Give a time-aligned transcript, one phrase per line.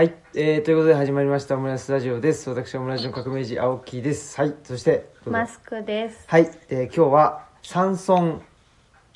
[0.00, 2.48] はい、えー、ということで始まりましたオムライスラジオです。
[2.48, 4.34] 私はオムライスの革命児青木です。
[4.40, 6.24] はい、そして、マスクです。
[6.26, 8.40] はい、えー、今日は山村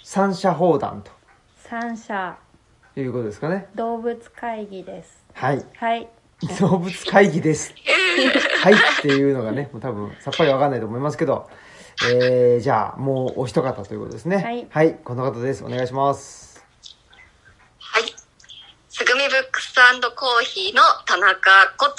[0.03, 1.03] 三者砲弾
[1.57, 2.37] 三者
[2.93, 3.67] ということですかね。
[3.75, 5.25] 動物会議です。
[5.33, 6.07] はい、はい。
[6.61, 7.73] 動物会議です。
[8.61, 11.49] はいっていうのがね、もう多分さっぱりわかんないと思いますけど、
[12.13, 14.37] えー、じゃあもうお一方ということですね。
[14.37, 15.65] はいはい、この方です。
[15.65, 16.63] お願いします。
[17.79, 18.03] はい。
[18.91, 19.77] すぐみブックス
[20.15, 21.95] コーヒーの田中こと、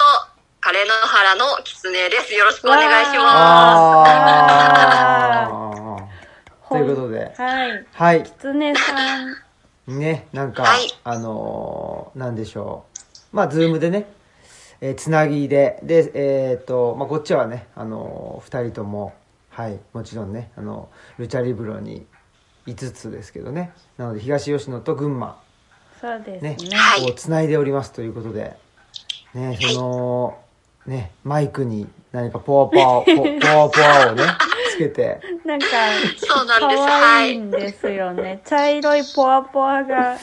[0.62, 2.32] 枯野原の狐です。
[2.32, 6.68] よろしくお願いしまあー。
[6.72, 7.86] ということで、はい。
[7.92, 9.98] はい、きつねさん。
[9.98, 12.86] ね、なんか、はいあのーなんでしょ
[13.34, 13.36] う。
[13.36, 14.10] まあ、ズームでね、
[14.80, 19.12] えーつなぎで、で、えっ、と、まあ、こっちはね、あのー二人とも、
[19.50, 20.88] はい、もちろんね、あの、
[21.18, 22.06] ルチャリブロに
[22.66, 25.36] 5つですけどね、なので、東吉野と群馬、
[26.00, 28.56] そうですねね。、はいをつないでおりますということで、
[29.34, 30.38] ね、その、
[30.86, 34.24] ね、マイクに何かポワポワ、ポ ポワポワをね、
[34.70, 35.68] つけて、なんか、
[36.16, 36.26] す。
[36.26, 36.82] そうなんです。
[36.86, 37.38] 可は愛いい。
[37.38, 38.40] んですよね。
[38.44, 40.16] 茶色いポワポワが、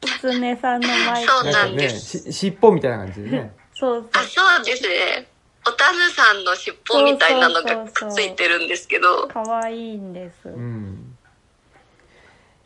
[0.00, 1.32] きつねさんのマイク。
[1.32, 3.52] そうなんですし尻尾みたいな感じでね。
[3.74, 5.26] そうあ、そうですね。
[5.66, 10.48] おたぬさんの尻尾みたいなのがくっついてるんですけど、可愛いんです。
[10.48, 10.97] うん。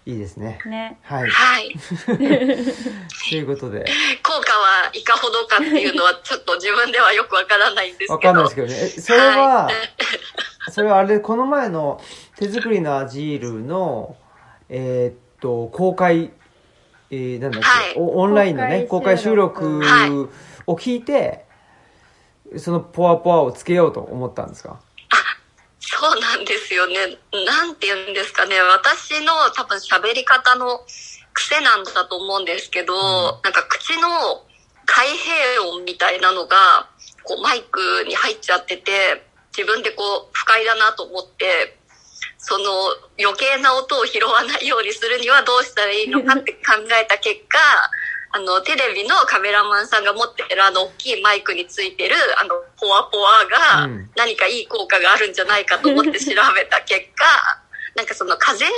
[0.04, 0.58] いいですね。
[0.66, 0.98] ね。
[1.02, 1.28] はい。
[1.30, 1.76] はい。
[2.08, 2.12] と
[3.36, 3.84] いうことで、
[4.22, 8.14] 効果はいかほどかっていうのは ちょっと自分ではよくわからないんですけど。
[8.14, 8.74] わかんないですけどね。
[8.74, 9.36] え、それは
[9.66, 9.70] は、
[10.72, 12.00] それはあれ、この前の
[12.36, 14.16] 手作りのアジールの、
[14.68, 16.32] えーっと、公開、
[17.10, 19.86] えー、なんだっけ、はいおオンラインのね、公開収公開収
[20.16, 20.28] 録
[20.66, 21.44] を聞いて、
[22.56, 24.80] そのポワポワをつけようと思ったんですか？
[25.92, 26.94] そうなんですよね。
[27.44, 28.58] なんて言うんですかね。
[28.62, 30.80] 私の多分喋り方の
[31.34, 32.94] 癖なんだと思うんですけど、
[33.44, 34.42] なんか口の
[34.86, 36.88] 開閉音みたいなのが、
[37.24, 39.22] こうマイクに入っちゃってて、
[39.54, 41.76] 自分でこう不快だなと思って、
[42.38, 42.64] その
[43.20, 47.58] 余計な音を拾わないようにするにはどうしたらいいのかって考えた結果、
[48.32, 53.44] あの、テレビのカメラマンさんが持ってるあの大きいマイクについてるあの、ポワポワ
[53.76, 57.24] がうん何かいい効果があるんじゃないかと思って調べた結果、
[57.94, 58.70] なんかその風を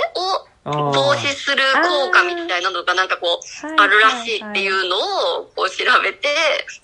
[0.65, 4.97] 防止する効果みたいなのがなんかこう、はいあるらしいっていうの
[5.39, 6.27] をこう調べて、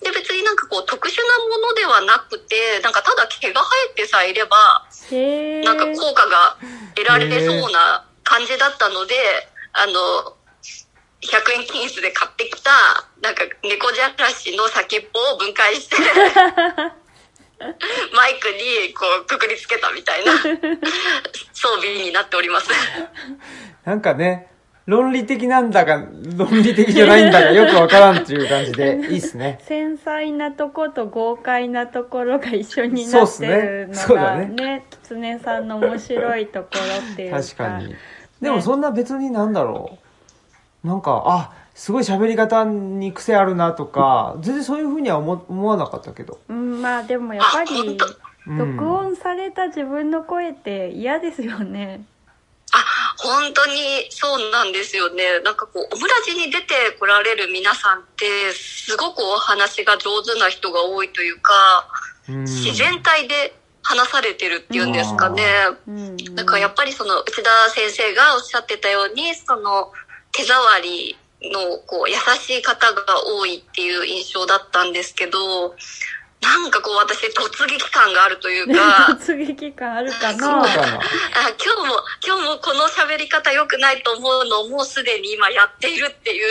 [0.02, 4.86] で別になんかこう特殊なものではなくて、なんかただ毛が生えてさえいれば。
[5.12, 6.56] なんか効果が
[6.94, 9.14] 得られそうな感じだったので、
[9.72, 10.36] あの、
[11.22, 12.70] 100円均一で買ってきた、
[13.22, 15.96] なんか猫じゃらしの先っぽを分解して、
[18.14, 20.32] マイクにこうくくりつけたみたいな
[21.52, 22.68] 装備になっております。
[23.84, 24.48] なんかね、
[24.86, 26.04] 論理的なんだか、
[26.36, 29.60] 論理的じゃないんだかよくわからんっていう感じで、いいっすね。
[29.62, 37.94] 繊細なとこと豪快なところが一緒にそうっすなってねるのがそうだねねきつねさんの面白いところっていうか確かに。
[38.40, 40.01] でもそんな別になんだろう。
[40.84, 46.40] なんか、あ、すごい喋り方に癖あるなとか、全然そういうふうには思思わなかったけど。
[46.48, 47.98] うんまあでもやっぱあり
[48.46, 52.04] 録音された自分の声って嫌ですよね
[52.72, 52.84] あ、
[53.18, 55.40] 本当にそうなんですよね。
[55.40, 61.52] なんかこう、オムラジに出てこられる皆さんって、すごくお話が上手な人が多いというか、
[62.28, 65.44] うん自然体で話されてるっていうんですかね。
[65.86, 69.92] うんなんかやっぱりその内田先生がおっしゃってたように、その
[70.32, 75.74] 手触りのこう優しい方が多いっていう印象だったんですけど、
[76.40, 80.60] なんかこう私突撃感があるというか、 突撃感あるかそうなかな？
[80.62, 80.68] あ
[81.64, 86.46] 今日も、今日もこの喋り方良くないと思うのをもうすでに今やっているっていう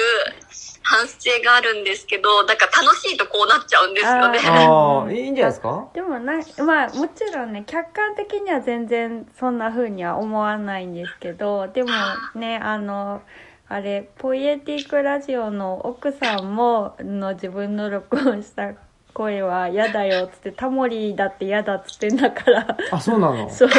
[0.84, 4.40] 反省があるんですけど、なんか楽しいとこうなっちゃうんですよね。
[4.46, 5.88] ああ、 いいんじゃないですか？
[5.94, 6.34] でもな
[6.66, 11.90] まあもちろんね客観的には全然そんな風には思わないんですけどでも
[12.36, 13.22] ねあの
[13.71, 18.73] あれポイエティックラジオの奥さんもの自分の録音した
[19.13, 22.77] 声は嫌だよっつってタモリだって嫌だっつってんだから。
[22.91, 23.50] あ、そうなの？
[23.50, 23.69] そう。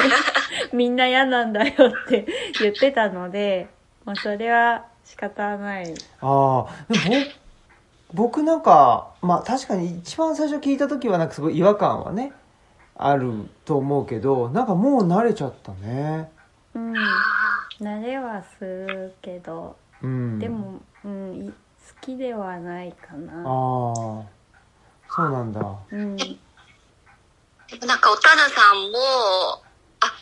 [0.72, 2.26] みんな嫌なんだよって
[2.58, 3.68] 言ってたので
[4.06, 5.94] まあそれは仕方ない。
[6.22, 7.04] ああ、でも
[8.14, 12.32] ぼ僕なんか、まあ確かに一番最初聞いた時はなんかすごい違和感はね、
[12.96, 13.30] ある
[13.66, 16.30] と思うけど、なんかもう慣れちゃったね。
[16.72, 16.94] うん。
[17.80, 20.38] 慣れはするけどうん。
[20.38, 21.54] でも、うん、い好
[22.00, 24.24] きではないかああな。、そ
[25.18, 25.60] うなんだ。
[25.90, 26.24] うん、で
[27.80, 28.98] もなんか、おたぬさんも、
[30.00, 30.12] あ、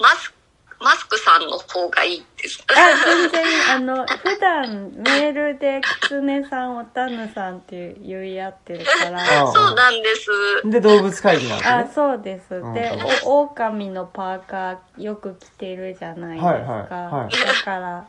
[0.00, 0.34] マスク、
[0.80, 9.42] マスクさんの方がいいですかあ、全然、あの、普段メールで、キツネさん、おたぬさんって言い合ってるから。
[9.42, 10.30] あ そうなんです。
[10.64, 11.90] で、動物会議なんですあ、ね。
[11.94, 12.54] そうです。
[12.56, 12.92] うんで、
[13.24, 16.46] お、狼のパーカーよく着てるじゃないですか。
[16.46, 18.06] はいはいはいだから、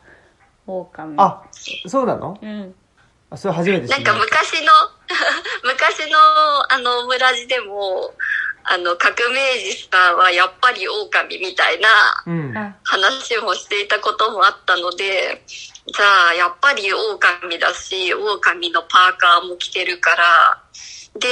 [0.67, 1.15] 狼。
[1.17, 1.43] あ、
[1.87, 2.37] そうなの？
[2.41, 2.75] うん。
[3.29, 4.13] あそれ初めて知なんか。
[4.13, 4.71] 昔の、
[5.63, 6.17] 昔の
[6.71, 8.13] あの村地でも、
[8.65, 11.89] あの革命児さんはやっぱり狼みたいな
[12.83, 15.43] 話もしていたこともあったので、
[15.85, 20.61] じゃあやっぱり狼だし、狼のパーカーも着てるから、
[21.19, 21.27] で、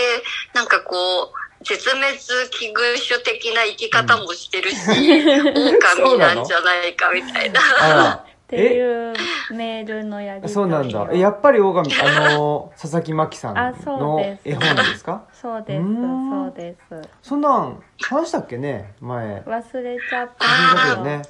[0.53, 8.25] なんかこう、絶滅危惧種的な生き方もしてるし、狼なんじゃないかみたいな。
[8.51, 9.13] っていう
[9.53, 11.07] メールのやりそうなんだ。
[11.13, 15.23] えやっぱり狼、あの、 佐々木真希さんの絵本ですか？
[15.31, 17.09] そうです、そうです。
[17.21, 18.93] そんなん、話したっけね？
[18.99, 19.41] 前。
[19.47, 20.45] 忘れちゃった。
[20.45, 21.21] 忘ね。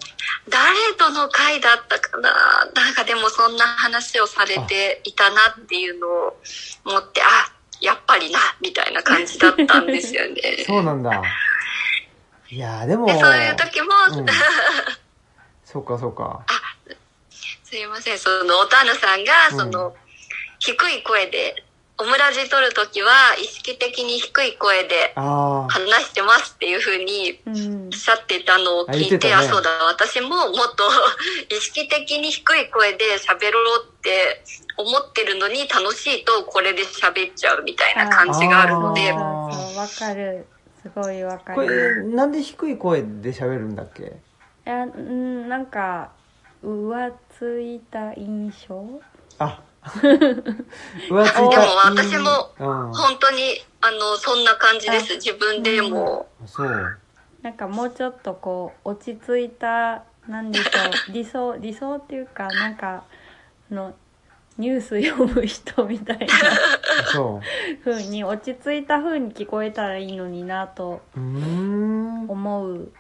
[0.50, 2.30] 誰との会だったかな？
[2.74, 6.38] なんかでもそんな話をされていたなっていうのを
[6.86, 10.42] 思って、あ、やっぱりな、みたいな感じだったんですよね。
[10.66, 11.22] そうなんだ。
[12.50, 14.26] いやーでも、でそういう時も、うん
[15.64, 16.42] そうかそうか。
[17.72, 19.96] すいません、その、おたぬさんが、うんその、
[20.60, 21.56] 低い声で、
[21.98, 23.08] オムラジ撮るときは、
[23.40, 25.70] 意識的に低い声でああ。
[25.70, 27.92] 話してますっていうふうにうんおっ。
[27.98, 30.84] しゃってたのを聞いて、あ言ってたねあ、そうだ、私ももっと
[31.56, 34.44] 意識的に低い声で喋ろうって
[34.76, 40.46] 思ってるのに楽しいとこれで喋っちゃうみたいな感じがあるのでわかる。
[40.82, 42.10] すごいわかこれ、る。
[42.10, 44.04] なんで低い声で喋るんだっけ？
[44.04, 44.08] い
[44.66, 46.10] や、うん、なんか、
[46.64, 49.02] 浮ついた印象？
[49.40, 49.60] あ。
[49.84, 51.50] 浮ついた。
[51.50, 52.94] でも私もうん。
[52.94, 53.40] 本当に、
[53.82, 55.16] あの、そんな感じです。
[55.16, 56.28] 自分でも。
[56.46, 56.98] そう。
[57.42, 63.06] なんかもうちょっとこう、落ち着いた、なんでしょう、 理想、理想っていうか、なんか、
[63.72, 63.96] あの、
[64.60, 66.28] ニュース読む人みたいな
[67.12, 67.84] そう。
[67.84, 72.30] 風に、落ち着いた風に聞こえたらいいのになとうーん。
[72.30, 72.92] 思う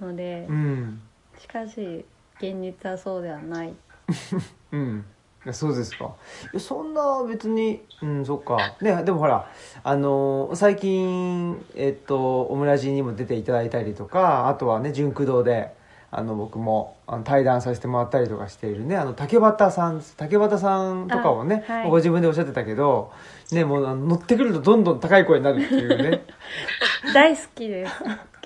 [0.00, 1.02] のでう、ん。
[1.38, 2.06] しかし、
[2.38, 3.74] 現実はそうではない。
[4.72, 5.04] うん。
[5.52, 6.14] そうですか。
[6.58, 8.74] そんな別に、うん、そっか。
[8.80, 9.48] ね、でもほら、
[9.84, 15.72] あのー最近、えっと、オムラジにも出ていただいたりとか、あとはね、純駆動で、
[16.10, 23.12] あの、僕もあの対談させてもらったりとかしているね、あの、竹俣さん、竹俣さんとかをね、あはいご自分でおっしゃってたけど、
[23.52, 26.24] ね、もう乗ってくるとどんどん高い声になるっていうね。
[27.14, 27.92] 大好きです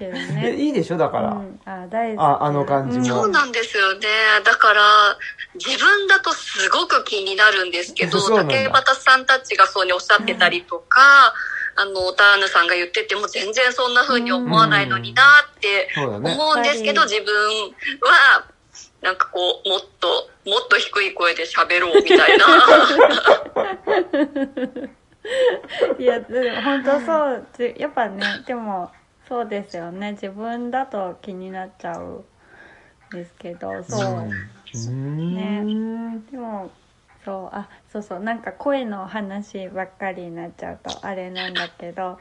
[0.01, 0.57] けどえね。
[0.57, 0.97] いいでしょ？
[0.97, 1.31] だから。
[1.33, 4.09] うん、あ大好きああの感じもそうなんですよね。
[4.45, 5.17] だから、
[5.55, 11.33] 自分だとすごく気になるんですけど、 竹俣さんたちがそうにおっしゃってたりとか、
[11.77, 15.23] あの、ターヌさんが言ってても全然そんな風に思わないのにな
[15.57, 15.89] って。
[15.97, 17.35] 思うんですけど、自分
[18.01, 18.45] は、
[19.03, 22.47] なんかこう、もっと、もっと低い声で喋ろうみたいな。
[25.99, 28.91] いや、でも本当そう、じやっぱね、でも、
[29.31, 30.13] そうですよね。
[30.13, 32.27] 自分だと気になっちゃう
[33.13, 34.37] んですけど、そ
[34.75, 34.79] う。
[34.79, 34.95] うん。
[35.31, 36.27] うーん。
[36.27, 36.73] でも、
[37.25, 42.19] そう、あ、そうそう、なんか声の話ばっかりになっちゃうとあれなんだけど、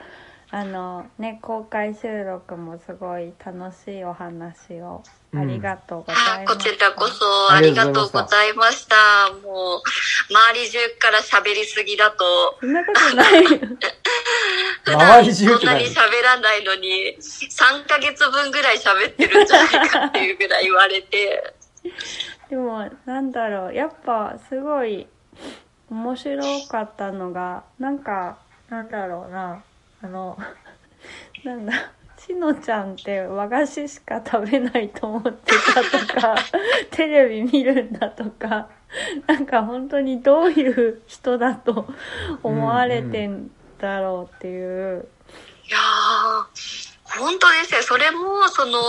[0.52, 6.58] あの、ね、公開収録もすごい楽しいお話をありがとうござあいます。
[6.58, 8.96] こちらこそありがとうございました。
[9.44, 9.82] もう、
[10.30, 13.46] 周り中から喋りすぎだと、そんなことない。
[13.46, 21.54] 普周段り中そんなに喋らないのに、3ヶ月分ぐらい喋ってるんじゃないかっていうぐらい言われて、
[22.50, 25.08] でも、なんだろう、やっぱすごい
[25.92, 29.64] 面白かったのが、なんか、なんだろうな、
[30.02, 30.38] あの、
[31.44, 31.74] なんだ、
[32.18, 36.36] しのちゃんって和菓子しか食べないと思ってたとか、
[36.92, 38.70] テレビ見るんだとか、
[39.28, 41.88] なんか本当にどういう人だと
[42.44, 45.08] 思われてんだろうっていう。
[45.66, 47.82] いやー、本当ですね。
[47.82, 48.80] それも、その、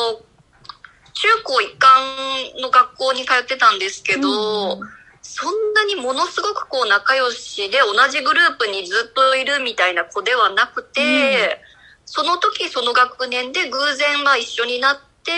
[1.13, 5.00] 中高一貫の学校に通ってたんですけど、うん
[5.33, 11.63] そんなにものすごくこう仲良しで同じグループにずっといるみたいな子ではなくて、
[12.05, 15.31] その時その学年で偶然まあ一緒になって、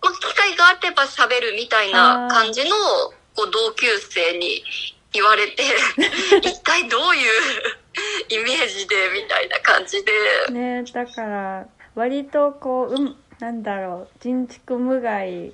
[0.00, 2.70] まあ、機会があれば喋るみたいな感じの
[3.36, 4.64] こう同級生に
[5.12, 5.62] 言われて、
[6.40, 7.30] 一体どういう
[8.30, 10.12] イメージでみたいな感じで、
[10.50, 15.52] ねだから割とこううんなんだろう人畜無害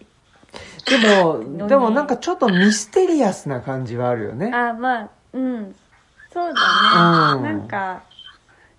[0.86, 4.52] でも、でもなんかちょっとミステリアスな感じはあるよね。
[4.52, 5.74] あまあうん。
[6.32, 7.42] そうだうん。
[7.42, 8.02] ねなんか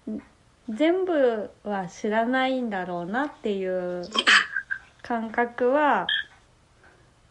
[0.10, 0.20] ん
[0.70, 4.04] 全部は知らないんだろうなっていう
[5.02, 6.08] 感覚は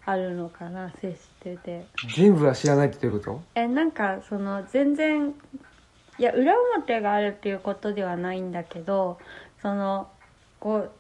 [0.07, 1.87] あるのかな接してて。
[2.17, 5.35] 全部は知らないってどういうこえなんかその全然
[6.19, 9.19] いや裏表があるっていうことではないんだけど
[9.63, 10.09] その
[10.59, 10.93] こう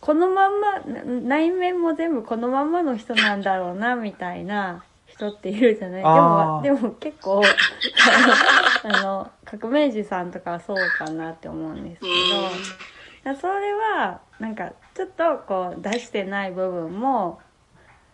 [0.00, 6.02] このまんまな内面も全部このまんまの人なんだろうなみたいな人っているじゃない。
[6.02, 7.42] でもでも結構
[8.82, 12.80] あの革命児さんとかはそうかなって思うんですけど。
[13.24, 17.40] だそれはなんかちょっとこう出してない部分も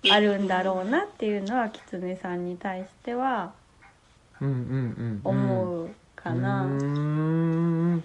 [0.09, 3.53] あるんだろうなっていうのは狐さんに対しては
[4.39, 4.63] とうんうんう
[5.05, 5.21] ん。
[5.25, 6.65] 思うかな。
[6.65, 8.05] うーん。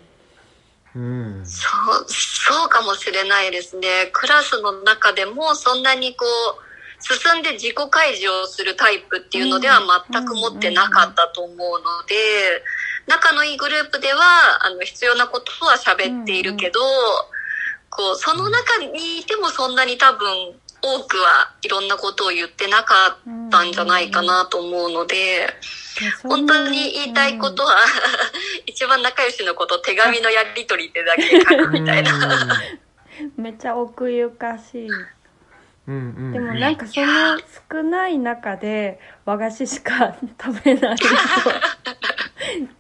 [0.95, 1.45] うん。
[1.45, 1.67] そ
[1.99, 2.05] う、
[2.43, 4.09] そうかもしれないですね。
[4.11, 6.71] クラスの中でもそんなにこう、
[7.03, 9.79] 進んで自己開示をするタイプっていうのでは
[10.11, 12.15] 全く持ってなかったと思うので、
[13.07, 16.79] 仲のいいグループでは、あの、必要なことは喋っているけど、
[17.89, 25.47] こう、その中にいてもそんなに多分、多くはいろんなことを言ってなかったんじゃないかなと思うので、
[26.23, 27.77] 本当に言いたいことは、
[28.65, 32.11] 一番仲良しのこと手紙のやり取りでだけ書くみたいな。
[33.37, 34.89] めっちゃ奥ゆかしい。
[35.87, 37.07] うんうんうんでもなんかその
[37.71, 41.05] 少ない中で和菓子しか食べないと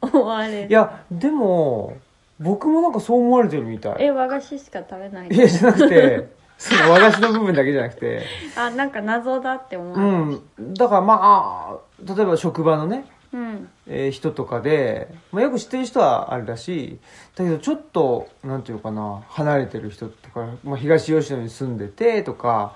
[0.01, 0.69] 思われる。
[0.69, 1.97] いやでも
[2.39, 6.27] 僕もなんかそう思われてるみたいえ、和菓子しか食べないいやじゃなくて
[6.61, 8.21] その和菓子の部分だけじゃなくて。
[8.55, 10.63] あ、なんか謎だって思わうれる。
[10.69, 10.73] ん。
[10.75, 13.67] だからまあ例えば職場のねうん。
[13.87, 16.99] えー人とかで、まあ、よく知ってる人はあれだし
[17.35, 22.73] だけどちょっとなんていうかな離れてる人とか、まあ、東吉野に住んでてとか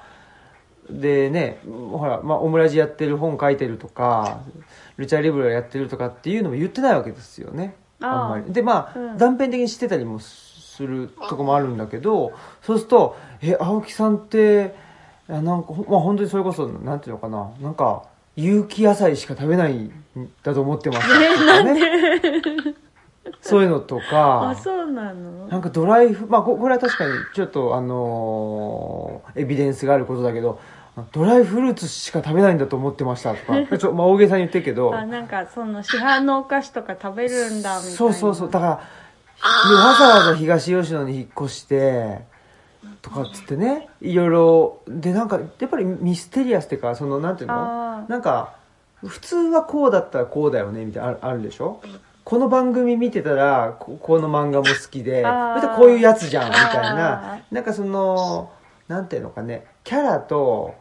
[0.90, 4.40] でねほら、まあ、オムラジやってる本書いてるとか
[4.98, 7.76] ルチャリブロやってるとかっていうのも言ってないわけですよね。
[8.02, 8.52] あんまり。
[8.52, 9.18] でまあ、うん。
[9.18, 10.45] 断片的に知ってたりもす
[10.84, 14.76] るとこもあるんだけどそうすると「え青木さんって
[15.28, 18.04] あなんか、ほまあ、本当にそれこそなんていうのかななんか
[18.36, 19.92] 有機野菜しか食べないん
[20.44, 22.76] だと思ってましたとかね
[23.42, 25.48] そういうのとかあ、そうなの？
[25.48, 30.60] なんかドライフまあここれは確かにちょっとあのーエビデンスがあることだけど
[31.12, 33.66] ドライフルーツしか食べないんだと思ってましたとか。
[33.78, 34.96] ちょ、まあ、大げさに言ってるけど。
[34.96, 37.98] あ、なんかその市販のお菓子とか食べるんだみたいな。
[37.98, 38.50] そうそうそう。
[38.50, 38.82] だから
[39.42, 42.20] わざわざ東吉野に引っ越して
[43.02, 48.06] とかっつってねいろいろでなんかやっぱりミステリアスっていうかそのなんていうの？
[48.08, 48.56] なんか
[49.04, 51.82] 普通はこうだったらこうだよねみたいなあるあるでしょ？
[52.24, 55.62] この番組見てたらここの漫画も好きであー。
[55.62, 58.52] そしてこういうやつじゃんみたいあななんかその
[58.88, 60.74] なんていうのかねキャラと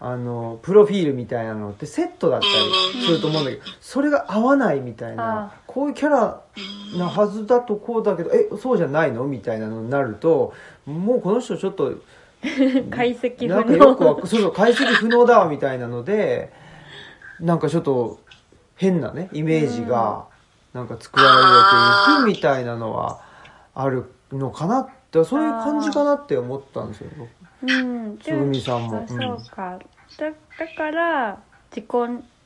[0.00, 6.40] あのプロフィールみたいなのってセットだったりすると思うんだけどそれが合わないみたいなこういうキャラ
[6.96, 10.54] なはずだとこうだけどえそうじゃないのみたいなのになると
[10.86, 11.94] もうこの人ちょっと
[12.90, 14.26] 解析なん不かよくわ能。
[14.26, 16.52] そうそう解析不能だわみたいなので
[17.40, 18.20] なんかちょっと
[18.76, 20.26] 変なねイメージが
[20.72, 21.30] なんか作られ
[22.26, 23.20] ていくみたいなのは
[23.74, 27.10] あるのかなってそういう感じかなって思ったんですよ
[27.62, 28.18] うん。
[28.18, 29.78] つぐみさんもあそうか。
[30.18, 31.38] だだから、
[31.70, 31.90] 自己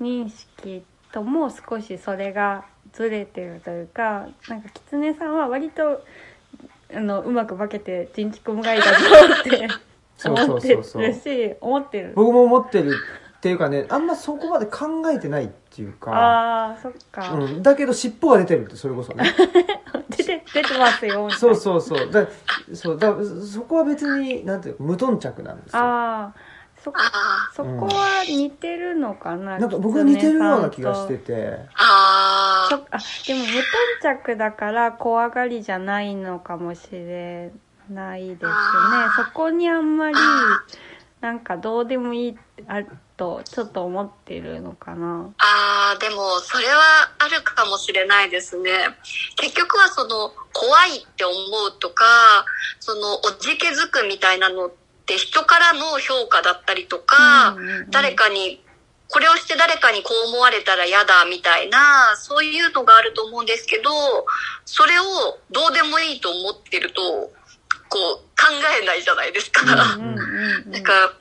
[0.00, 6.04] 認識とも少しそれがずれてるというか、なんか狐さんは割と、
[6.95, 8.90] あの、うまく化けて人畜無害だぞ
[9.40, 9.69] って
[10.16, 12.12] そうそ思ってうそうそうるし、思ってる。
[12.14, 12.95] 僕も思ってる
[13.37, 17.33] っていうかねあんまそこまで考えてないっていうか、ああ、そっか。
[17.33, 19.25] うん、だけど尻尾が出てるってそれこそね。
[20.11, 21.31] 出て、出てますよ。
[21.31, 22.11] そうそうそう。
[22.11, 22.26] だ
[22.75, 23.14] そうだ
[23.50, 25.83] そこは別になんていうか無頓着なんですよ。
[25.83, 26.35] ああ、
[26.76, 31.59] そ、あそこは似てるのかな、なんか僕は似てるような気がしてて。
[31.75, 33.62] あ、あそあでも無頓
[34.02, 37.50] 着だから怖がりじゃないのかもしれ
[37.91, 38.49] ないですね。
[38.50, 40.17] あそこにあんまり
[41.23, 42.83] なんかどうでもいいあ
[43.17, 46.83] とちょっと思ってるのかなああ、でもそれは
[47.21, 48.71] あるかもしれないですね。
[49.37, 52.05] 結局はその怖いって思うとか、
[52.81, 54.73] そのおじけづくみたいなのっ
[55.07, 58.61] て人からの評価だったりとか、うんうんうん誰かに、
[59.09, 63.91] これをして誰かにこう思われたら嫌だみたいな、そういうのがあると思うんですけど、
[64.64, 65.05] それを
[65.52, 67.31] どうでもいいと思ってると、
[67.88, 68.49] こう考
[68.83, 69.65] えないじゃないですか。
[69.65, 71.15] なんか、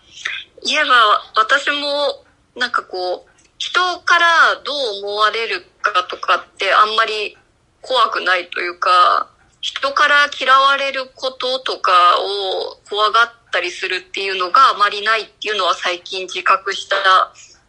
[0.65, 2.23] 言えば私も、
[2.55, 4.27] なんかこう、人から
[4.63, 7.37] どう思われるかとかってあんまり
[7.81, 9.29] 怖くないというか、
[9.61, 16.95] 人から嫌われることとかを怖がったりするっていうのがあまりないっていうのは最近自覚した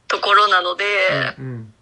[0.08, 0.84] ところなので、
[1.38, 1.74] うん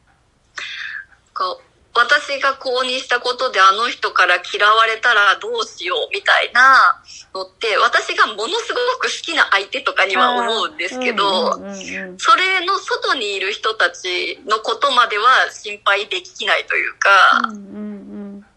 [1.33, 1.70] こう
[2.01, 7.03] 私が購入したことであの人から嫌われたらどうしようみたいな
[7.35, 12.19] のって、私がものすごく好きな相手とかには思うんですけど、うんうんうんうん。
[12.19, 17.11] それの外にいる人たちのことまでは心配できないというか、
[17.49, 18.11] うんうん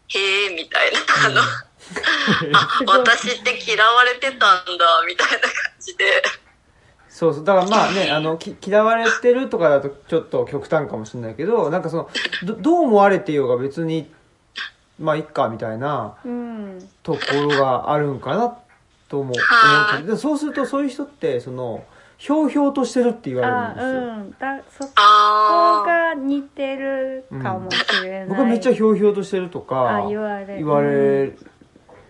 [0.09, 1.41] へえ、みたいな、あの、
[2.57, 4.55] あ、私って嫌われてたんだ、
[5.07, 6.21] みたいな感じで。
[7.13, 7.43] そうそう。
[7.45, 12.09] だからまあね、 あの、き嫌われてるとかだとちょっと極端かもしれないけど、なんかその、
[12.43, 14.11] どどう思われてようが別に、
[14.99, 16.35] まあいっか、みたいなうんう
[16.77, 18.55] んところがあるんかな、
[19.09, 19.33] とも思う。
[19.97, 21.83] けど、でそうするとそういう人って、その、
[22.17, 24.01] ひょうひょうとしてるって言わあれるんですよ。
[24.01, 24.35] うん。
[24.57, 24.91] だそこ。
[25.85, 30.55] が似てるかもしれない、僕はめっちゃひょうひょうとしてるとかあ、言われる。
[30.55, 30.87] 言われ
[31.27, 31.37] る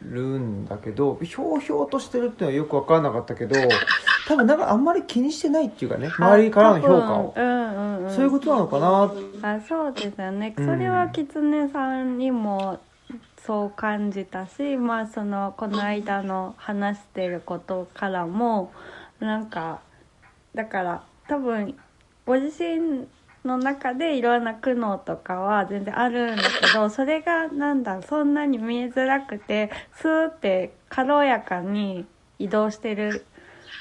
[0.06, 3.56] んだけど、ひょうひょうとしてるっていうのはよくわからなかったけど、
[4.28, 7.34] 多分なんかあんまり気にしてないっていうかね、周りからの評価を。
[7.36, 8.10] うんうんうん。
[8.12, 10.54] そういうことなのかなあそうですよね。
[10.58, 10.66] うん。
[10.66, 12.80] それは狐さんにも
[13.46, 18.72] そう感じたし、まあそのこの間の話してることからも
[19.20, 19.82] なんか
[20.56, 21.76] だから多分
[22.26, 23.08] ご自身
[23.46, 32.06] の中でいろんな苦悩とかは全然あるんだけど それがなんだそんなに見えづらくてスーって軽やかに
[32.40, 33.26] 移動してる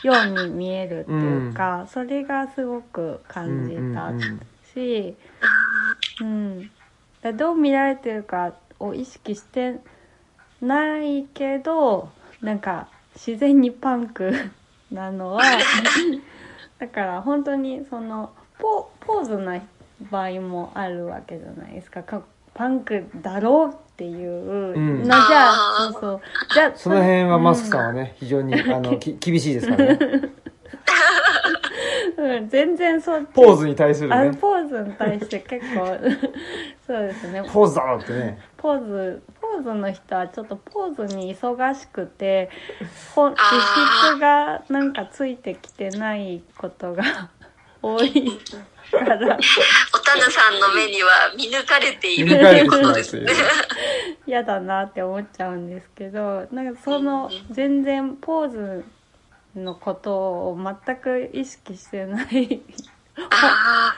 [0.02, 3.81] ように見えるっていうか、それがすごく感じた。
[3.81, 4.40] うんうんうん
[4.73, 5.14] し、
[6.21, 6.71] うん、
[7.21, 9.81] だどう見られてるかを意識して
[10.61, 14.33] ないけどなんか自然にパンク
[14.90, 15.42] なのは
[16.78, 19.61] だから本当にそのポポーズな
[20.11, 22.04] 場合もあるわけじゃないですか。
[22.04, 22.23] か
[22.54, 24.75] パンクだろうっていう。
[24.75, 24.99] うん。
[25.00, 26.21] のじゃあ、そうそう。
[26.54, 29.99] じゃあその辺はマスクさんんはね、非常に、あの、 き厳しいですからね。
[32.16, 34.33] うん、全然そっちポーズに対するあね。
[34.33, 35.87] ポーズに対して結構
[36.87, 37.42] そうですね。
[37.52, 38.38] ポーズだろってね。
[38.57, 42.49] ポーズポーズの人はちょっとポーズに忙しくて
[43.14, 43.37] ほんあー。
[43.37, 47.02] 実質がなんかついてきてないことが
[47.82, 48.38] 多い
[48.90, 49.38] から。
[49.94, 53.28] おたぬさんの目には見抜かれてい見る抜かれていうことですという。
[54.26, 58.84] 嫌だなって思っちゃうんですけどなんかその全然ポーズ
[59.56, 62.62] のことを全く意識してない、
[63.30, 63.95] あ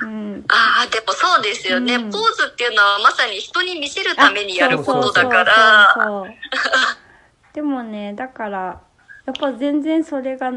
[0.00, 0.04] ー。
[0.04, 2.10] うん、あー、でもそうですよね、うん。
[2.10, 7.02] ポーズっていうのはまさに人に見せるためにやることだかあら、そうそうそうそう。
[7.54, 8.80] でもねだから
[9.26, 10.52] やっぱ全然それが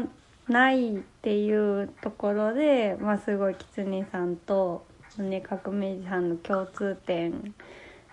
[0.48, 4.86] ないっていうところでまあすごい狐さんと
[5.18, 7.54] ね革命児さんの共通点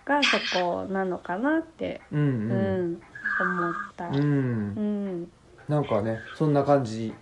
[0.05, 2.93] がそこなのかなって、うんううん。
[2.93, 3.01] ん、
[3.39, 4.07] 思った。
[4.07, 4.11] う。
[4.13, 5.31] うんん
[5.67, 7.13] なんかね、そんな感じ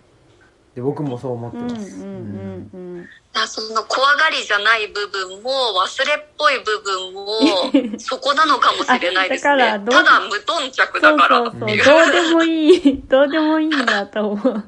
[0.74, 2.04] で、僕もそう思ってうんうんます。
[2.04, 9.50] うんうんあその怖がりじゃない部分も忘れっぽい部分もそこなのかもしれないですね。
[9.50, 11.84] あだからどうただ無頓着そうだからそうそうっていう。
[11.84, 14.64] どうでもいいどうでもいいんだと思ううん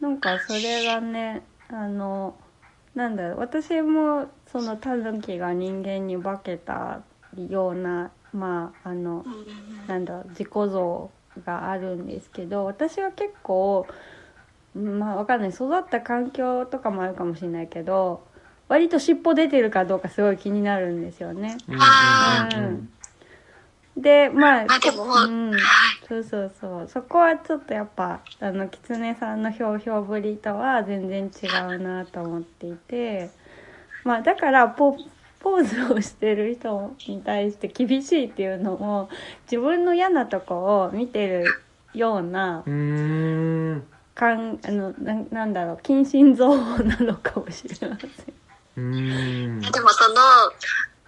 [0.00, 2.34] なんかそれがねあの
[2.94, 7.02] なんだろう私もそのタヌキが人間に化けた
[7.36, 9.24] ようなまああの
[9.86, 11.10] なんだろう自己像
[11.44, 13.86] があるんですけど私は結構
[14.74, 18.26] うんまあわかんない育った環境とかもあるかもしれないけど
[18.68, 21.58] 割と尻尾出てるかどうかすごい気になるんですよね。
[21.68, 22.90] うんうん
[23.96, 25.60] でまああでもうんはい、
[26.08, 33.30] そうそうそうそこはちょっとやっぱあの狐さんのひょうひょうぶりとは全然違うなと思っていて
[34.04, 34.96] まあだからポ
[35.40, 39.08] ポーズをしてる人に対して厳しいっていうのも
[39.50, 41.44] 自分の嫌なとこを見てる
[41.94, 42.62] ような。
[44.14, 48.10] かんあのななんだろう近親憎悪なのかもしれません。
[48.76, 49.60] うーん。
[49.60, 50.14] でもその、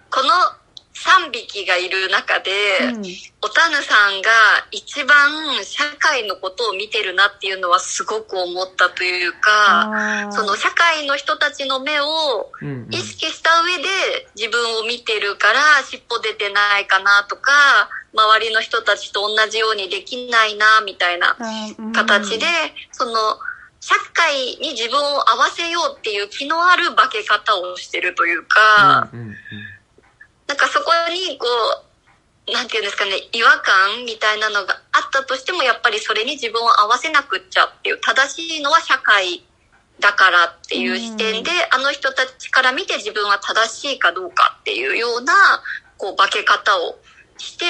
[0.09, 0.62] この
[1.03, 2.51] 3匹がいる中で、
[2.93, 3.03] うん。
[3.41, 4.29] おたぬさんが
[4.71, 12.51] 一番社会のことを見てるなっていうのはすごく思ったというか、その社会の人たちの目を
[12.89, 13.83] 意識した上で
[14.35, 17.51] 自分を見てるから尻尾出てないかなとか、
[18.13, 21.35] 周りの人たちと同じようにできないなみたいな
[21.93, 22.45] 形で、
[22.93, 23.11] その
[23.81, 29.09] 社会に自分を合わせようっていう気のある化け方をしてるというか、
[30.53, 31.47] なんかそこにこ
[32.47, 39.43] う、なんていうんですかね、違和感みたいなのがあったとしても、やっぱりそれに自分を合わせなくっちゃっていう、正しいのは社会
[39.99, 45.33] だからっていう視点で、あの人たちから見て自分は正しいかどうかっていうような、
[45.97, 46.99] こう、化け方を
[47.39, 47.65] して、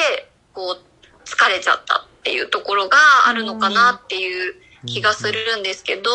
[0.52, 6.10] こう、疲れちゃったっていうところがあるのかなっていう気がするんですけど、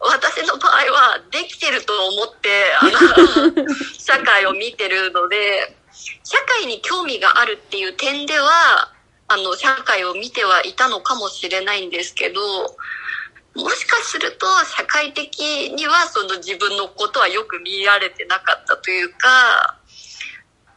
[0.00, 2.48] 私の場合はできてると思って、
[2.80, 3.66] あの、
[3.98, 5.76] 社会を見てるので、
[6.24, 8.92] 社会に興味があるっていう点では、
[9.28, 12.40] あの、社会を見てはいたのかもしれないんですけど、
[13.54, 19.76] もしかすると社会的にはその自分のことはよく見られてなかったというか、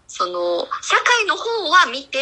[0.08, 2.20] その、社会の方は見て、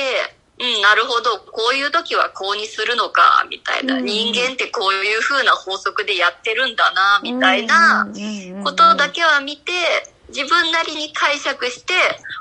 [0.62, 4.06] うん、なるほど、こういう時はこうにするのか、みたいな、うん。
[4.06, 8.08] 人間ってこういう風な法則でやってるんだな、みたいな
[8.64, 9.72] ことだけは見て、
[10.30, 11.94] 自分なりに解釈して、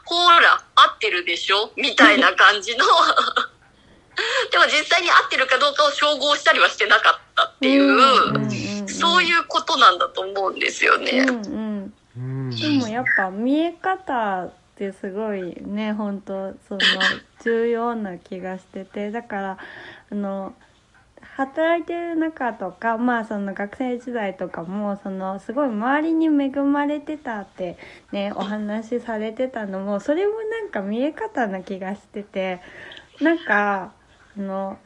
[0.04, 1.72] ほら、合ってるでしょ？
[1.76, 2.84] みたいな感じの。
[4.52, 11.20] でも実際に合ってるかどうかを照合したりはしてなかったっていう、そういうことなんだと思うんですよね。
[11.20, 11.94] うんうん。
[12.16, 12.50] うん。
[12.50, 16.80] でもやっぱ見え方ってすごいね本当その
[17.42, 19.58] 重要な気がしててだから
[20.10, 20.54] あの
[21.36, 27.78] 働いてる中とかまあその学生時代とかもそのすごい周りに恵まれてたって
[28.12, 32.60] ねお話しされてたのもそれもなんか見え方な気がしてて
[33.20, 33.92] なんか
[34.36, 34.78] あの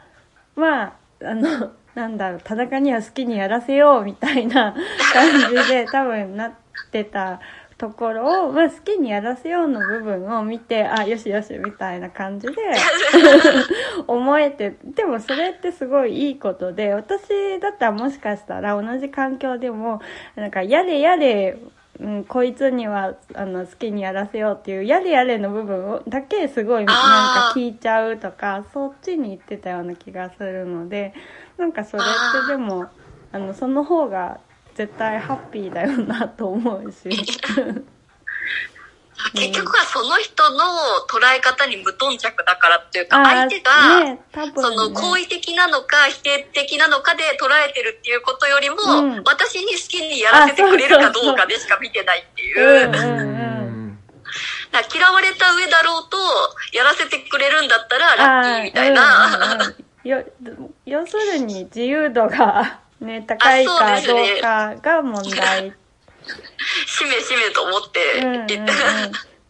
[0.54, 0.92] まあ
[1.24, 4.74] あのなんだろう田中には好きにやらせようみたいな
[5.12, 6.52] 感じで多分なっ
[6.90, 7.40] てた
[7.84, 12.54] ところを、まあ、好きにやらせようの部分を見てあよしよしみたいな感じで
[14.08, 20.00] 思えてでもそれってすごいいいことで私だったらもしかしたら同じ環境でも
[20.34, 21.58] なんかやれやれ
[22.00, 31.14] うん、こいつにはあの好きにやらせようっていうやれやれの部分をだけすごいなんか聞いちゃうとかそっちに行ってたような気がするので
[31.56, 32.06] なんかそれっ
[32.48, 32.86] てでも
[33.30, 34.40] あのその方が
[34.74, 37.08] 絶対ハッピーだよなと思うし。
[39.32, 40.64] 結局はその人の
[41.08, 44.18] 捉え方に無頓着だからっていうか、相手が、
[44.54, 49.22] その好意的なのか否定的なのかで捉えてるっていうことよりも、うん。
[49.24, 52.90] 私に好きにやらせてくれるかどうかでしか見てないっていう。
[54.92, 56.18] 嫌われた上だろうと、
[56.72, 59.54] やらせてくれるんだったらラッキーみたいあな。
[59.54, 60.22] うんうんよ
[60.84, 65.72] 要するに自由度がね高いかどうかが問題。
[66.86, 68.46] しめしめと思ってうんうんうん。
[68.46, 68.72] 言って。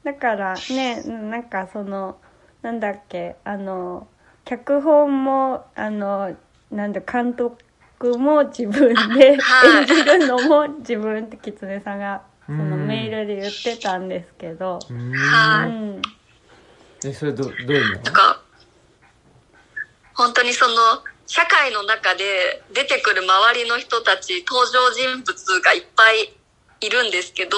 [0.04, 2.18] だからねなんかその
[2.62, 4.08] なんだっけあの
[4.44, 6.36] 脚本もあの
[6.70, 9.82] なんだ監督も自分ではい。
[9.82, 12.86] 演じるのも自分って狐さんがそのうん。
[12.86, 15.68] メールで言ってたんですけど、うんはい。
[15.70, 16.02] うん、
[17.06, 17.98] えそれどどういうの？
[18.00, 18.42] とか、
[20.12, 20.74] 本当にその、
[21.26, 26.34] 社会の中で出てくる周りの人たち、登場人物がいっぱい
[26.80, 27.56] いるんですけど、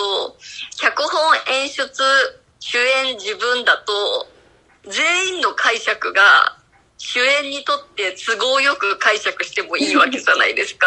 [0.77, 1.93] 脚本、演出、
[2.61, 4.29] 主演、自分だと、
[4.89, 6.57] 全員の解釈が、
[6.99, 10.87] 主演にとって都合よく解釈してもいいわけじゃないですか。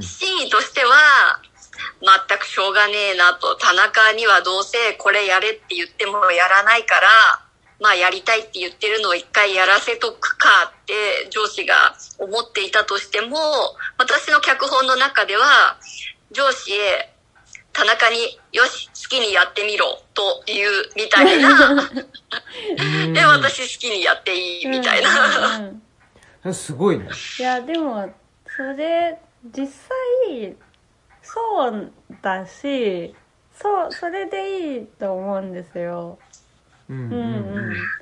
[0.00, 1.40] 真意としては、
[2.28, 7.42] 全くしょうがねえなと、田中にはどうせこれやれって言ってもやらないから、
[7.82, 10.48] まあやりたいって言ってるのを一回やらせとくか
[10.82, 13.36] って上司が思っていたとしても、
[13.98, 15.78] 私の脚本の中では、
[16.30, 17.12] 上司へ
[17.72, 18.16] 田中に
[18.52, 21.72] よし、好きにやってみろというみたいな、
[23.04, 23.12] うん。
[23.12, 25.58] で、私好きにやっていいみたいな。
[25.58, 25.64] うん。
[25.64, 25.68] うん。
[25.68, 25.82] うん
[26.42, 27.08] それすごいね。
[27.38, 28.12] いやでも
[28.56, 29.16] それ
[29.56, 30.56] 実際
[31.22, 33.14] そうだし
[33.54, 36.18] そうそれでいいと思うんですよ
[36.88, 37.92] うんうんうん。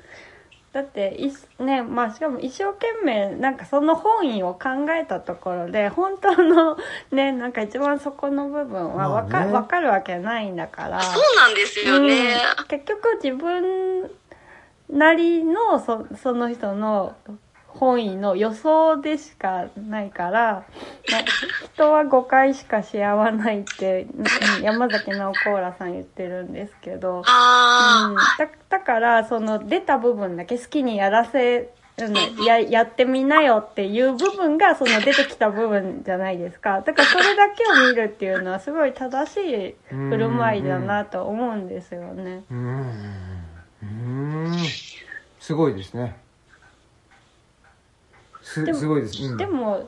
[0.73, 6.77] だっていねまあしかも一生懸命なんかその本意を考えたところで本当の
[7.11, 9.51] ねなんか一番そこの部分はわか,、まあね。
[9.51, 11.01] わかるわけないんだから。
[11.01, 12.37] そうなんですよね。
[12.59, 12.67] うん。
[12.67, 14.09] 結局自分
[14.89, 17.15] なりのそその人の
[17.75, 20.65] 本意の予想でしかないから
[21.09, 21.23] な
[21.73, 24.07] 人は誤解しかし合わないって
[24.57, 28.15] うん山崎直子らさん言ってるんですけど、うん、だ
[28.69, 36.81] だからその出た部分だけ好きにやらせうんややってみなよっていう部分がその出てきた部分じゃないですか。
[36.81, 42.43] だからそれだけを見るっていうのはすごい正しい振る舞いだなと思うんですよね。
[42.49, 42.91] うん。
[43.83, 44.57] うん。
[45.39, 46.17] すごいですね
[48.53, 49.37] すでもすごいです、うん。
[49.37, 49.87] でも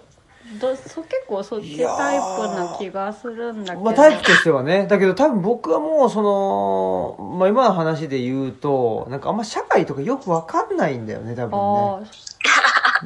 [0.60, 4.88] どそ結構そっちタイプな気がするんだけど、まあ、タイプとしてはね。
[4.88, 12.10] だけど多分僕はもうその、まあ、今の話で言うとなんかあんま社会とかよくわかんないんだよね多分ね。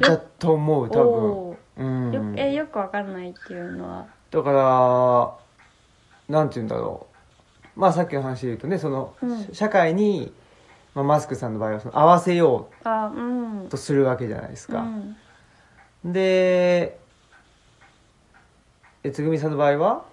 [0.00, 2.38] だと思うあ多お分うん。
[2.38, 4.06] えよくわかんないっていうのは。
[4.30, 4.52] だか
[6.28, 7.06] らなんて言うんだろ
[7.76, 7.80] う。
[7.80, 9.48] まあさっきの話で言うとねその、うん。
[9.52, 10.32] 社会に、
[10.94, 15.16] まあ、マスクさんの場合はその合わせようとするわけじゃないですか、うん
[16.04, 16.98] で、
[19.04, 20.04] えつぐみさんの場合は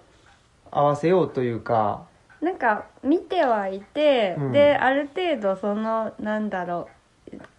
[0.70, 2.04] 合わせようというか、
[2.40, 4.52] なんか見てはいて、うん。
[4.52, 6.88] である程度そのなんだろ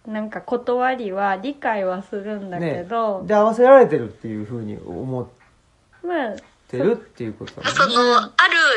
[0.06, 5.26] うなんか断りは理解はするんだけど、で合わせられてるっていうふうに思っ
[6.02, 6.36] まあ
[6.68, 7.74] てるっていうことだね。
[7.74, 8.32] その、ある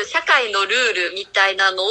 [0.06, 1.86] 社会のルールみたいなのを、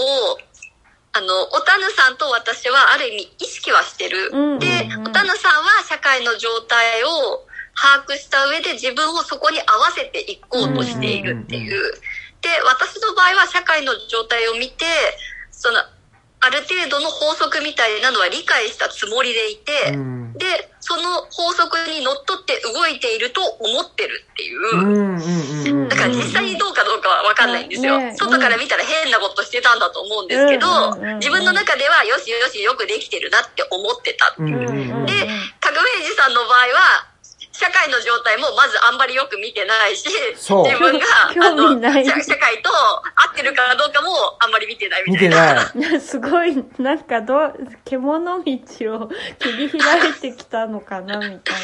[1.13, 4.32] あの、おたぬさんと私はある意味意識はしてる。
[4.34, 7.45] うんでうん、おたぬさんは社会の状態を
[7.82, 11.94] 把握した上で自分をそこに合わせていこうとしているっていう。
[12.41, 14.86] で、私の場合は社会の状態を見て、
[15.50, 15.80] その、
[16.44, 20.48] ある程度の法則みたいなのは理解したつもりでいて、うんで、
[20.80, 25.88] その法則にのっとって動いていると思ってるっていう。
[25.89, 28.00] だから実際にどうかどうかはわかんないんですよ。
[28.00, 34.34] ね外から見たら変なことしてたんだと思うんですけど、自分の中ではよしよしよくできてるなって思ってた。
[34.39, 35.13] うんうんうんで、
[35.60, 37.11] 革命児さんの場合は、
[37.62, 42.04] 社会の状態もまずあんまりよく見てないし、自分が、興味ない。
[42.04, 45.54] 社社会と合ってるかどうかもあんまり見てないみ見たいてな。
[45.76, 46.02] ない。
[46.02, 47.54] すごいなんかどう
[47.86, 51.56] 獣道を切り開いてきたのかなみたい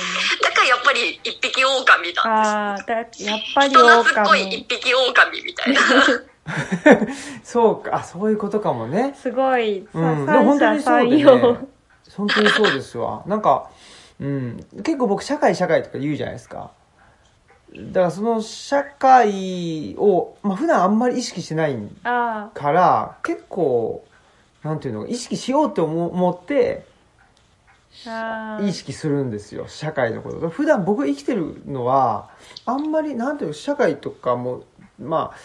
[0.44, 2.28] だからやっぱり一匹狼なんです。
[2.28, 3.08] なあーだやっ
[3.56, 5.82] ぱり人懐っこい一狼匹狼みたいな。
[7.44, 9.16] そうかあそういうことかもね。
[9.20, 11.54] すごい、さうんでも本当にそうで三者三様。
[11.54, 11.68] ね
[12.16, 13.24] 本当にそうですわ。
[13.28, 13.70] なんか
[14.20, 14.66] うん。
[14.84, 16.72] 結構僕社会社会とか言うじゃないですか。
[17.74, 24.06] だからその社会を、まあ、普段あんまり意識してないあから結構
[24.64, 26.86] なんていうの意識しようって思思って
[28.62, 29.68] 意識するんですよ。
[29.68, 32.30] 社会のこと普段僕生きてるのは
[32.66, 34.64] あんまりなんていうの社会とかも
[35.00, 35.38] まあ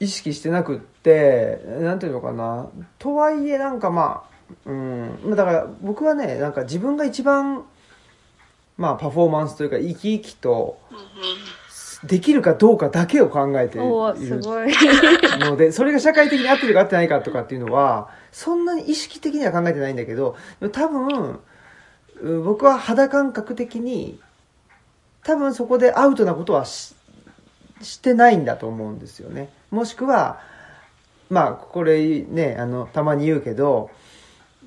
[0.00, 2.68] 意識してなくってなんていうのかな。
[2.98, 7.64] とはいえなんかまあうんまあだから僕はねなんか自分が一番
[8.76, 10.78] まあパフォーマンスというか生き生きと
[12.04, 20.36] できるかどうかだけを考えているので、それが社会的に合ってるか合ってないかとかっていうのは、そんなに意識的には考えてないんだけど、
[20.72, 21.40] 多分、
[22.20, 24.20] う僕は肌感覚的に、
[25.24, 26.94] 多分そこでアウトなことはし
[27.82, 29.50] してないんだと思うんですよね。
[29.70, 30.40] もしくは、
[31.28, 33.90] まあ、これね、あの、たまに言うけど、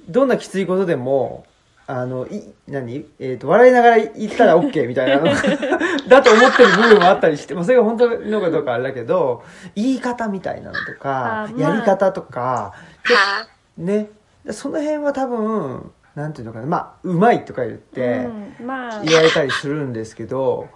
[0.08, 1.46] どんなきついことでも、
[1.88, 3.06] あの、い、何？
[3.20, 5.26] えっ、と、笑いながら言ったら OK みたいなの。
[6.08, 9.44] だと思ってる部分もあったりして、まあ、それが本当のかどうかあれだけど、
[9.76, 11.72] 言い方みたいなのとかあ、まあ。
[11.72, 13.44] やり方とか、は
[13.78, 14.10] いね、
[14.52, 19.04] その辺は多分、なんていうのかな、まあ、うまいとか言って、うん、まあ。
[19.04, 20.68] 言われたりするんですけど、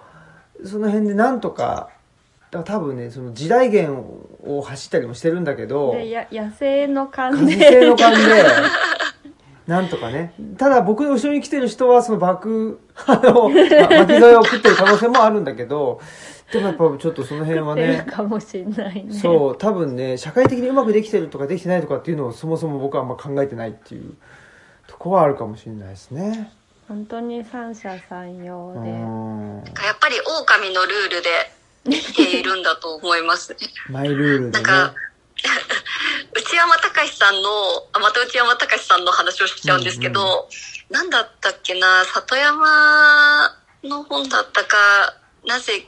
[0.66, 1.90] その辺でなんとか、
[2.50, 4.04] だから多分ね、その時代源
[4.46, 5.96] を走ったりもしてるんだけど、
[6.32, 8.44] 野生の感風で性の感じで、
[9.68, 10.34] なんとかね。
[10.58, 13.68] ただ僕の後ろに来てる人はその爆、 あの、ま巻
[14.14, 16.02] き添えを食ってる可能性もあるんだけど、
[16.52, 24.14] でもやっぱちょっとその辺はね、かもしれないねそう、多分ね、社会的にうまくできてるとかできてないとかっていうのをそもそも僕はあんま考えてないっていう
[24.88, 26.52] とこはあるかもしれないですね。
[26.88, 29.64] 本当に三者三様うでん。
[29.66, 31.30] やっぱり狼のルールで
[31.86, 33.58] 生きているんだと思いますね。
[33.90, 34.52] マイルールでね。
[34.52, 34.94] なんか、
[36.54, 37.50] 内山隆さんの、
[37.94, 40.48] あまた内山隆さんの話をしちゃうんですけど、
[40.92, 43.50] なんだったっけな、里山
[43.84, 44.78] の本だったか、
[45.48, 45.84] なぜ、ん？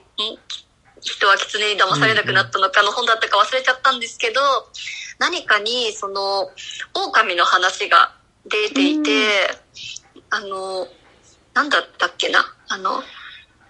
[1.01, 4.41] 人は狐に騙されなくなったのかの本だったか忘れちゃったんですけど、
[5.19, 6.49] 何かに、その、
[6.95, 8.15] 狼の話が
[8.47, 9.11] 出ていて、
[10.31, 10.87] あの、
[11.53, 13.03] なんだったっけな、あの、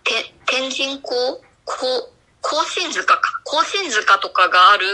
[0.06, 1.76] て天神港こ
[2.10, 3.20] う甲信塚か。
[3.44, 4.86] 甲信塚とかがある、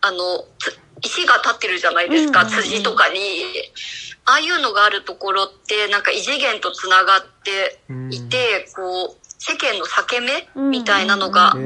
[0.00, 3.20] あの、つ石が立ってるじゃないですか、辻とかに。
[4.26, 11.56] ああいうのがあるところって、なんか異次元とつながっていて、こう、世間の裂け目みたいなのがあっ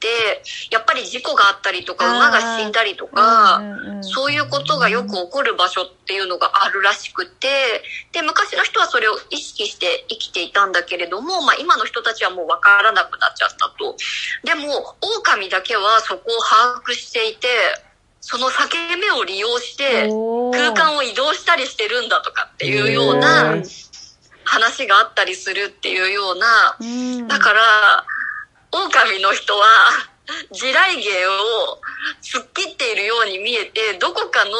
[0.00, 3.62] て、やっぱり事故があったりとか、馬が死んだりとか、
[4.02, 7.82] そういうことがよく起こる場所っていうのがあるらしくて、
[8.12, 13.96] で、昔の人はそれを意識して生きていたんだけれども、まあ今の人たちはもうわからなくなっちゃったと。
[14.44, 17.48] でも、狼だけはそこを把握していて、
[18.20, 20.08] その裂け目を利用して、
[20.52, 23.62] 空間を移動したりしてるんだとかっていうようなへ
[24.44, 26.84] 話があったりするっていうような、う
[27.22, 27.28] ん。
[27.28, 28.04] だから、
[28.72, 29.66] 狼の人は、
[30.52, 31.80] 地雷芸を
[32.22, 34.50] 突っ切っているように見えて、どこかの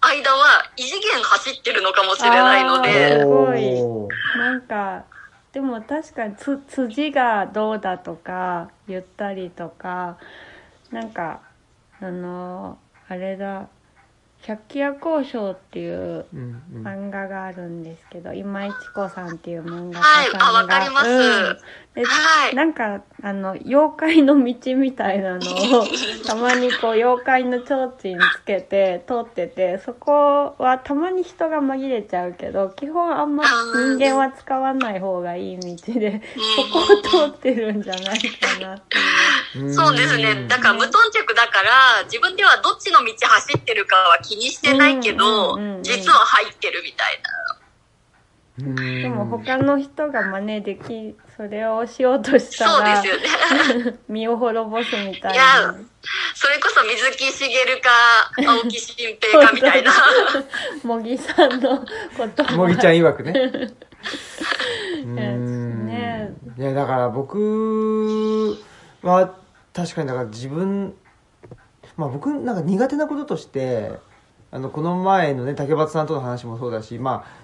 [0.00, 4.08] 間は異次元走ってるのかもしれないのあで、すごい。
[4.38, 5.04] なんか
[5.52, 10.18] でも確かにつ辻がどうだとか言ったりとか
[10.90, 11.40] なんか
[12.04, 13.68] あのあれだ
[14.42, 16.26] 百鬼夜行賞っていう
[16.82, 20.46] 漫画があるんですけど、今井千子さんっていう漫画はい家さんが。
[20.48, 21.08] あわかります。
[21.08, 21.58] うん
[21.94, 22.54] ではい。
[22.56, 25.86] なんか、あの、妖怪の道みたいなのを、
[26.26, 36.20] たまにこう、妖怪の提灯つけて通ってて、そこはたまに人が紛れちゃうけど、基本あんま人間は使わない方がいい道で、
[36.56, 38.98] そこを通ってるんじゃないかなって
[39.58, 39.72] いう。
[39.72, 40.46] そうですね。
[40.48, 47.53] だから無頓着だから、自分ではどっちの道走ってるかは気にしてないけど実は入ってるみたいな。
[48.56, 53.98] うんでも他の人が真似でき、それをしようとしたそうでらす、よね。
[54.08, 55.74] 身を滅ぼすみたいいやな。
[56.34, 57.90] それこそ水木しげるか、
[58.48, 59.90] 青木新平かみたいな。
[60.84, 61.84] 茂木さんのこ
[62.36, 63.32] ともぎちゃん曰くね。
[65.04, 68.56] うねんいや、だから僕
[69.02, 69.34] は
[69.72, 70.94] 確かにだから自分、
[71.96, 73.98] まあ僕なんか苦手なこととして、
[74.52, 77.43] あの、この前のね、竹俣さんとの話もそうだし、まあ、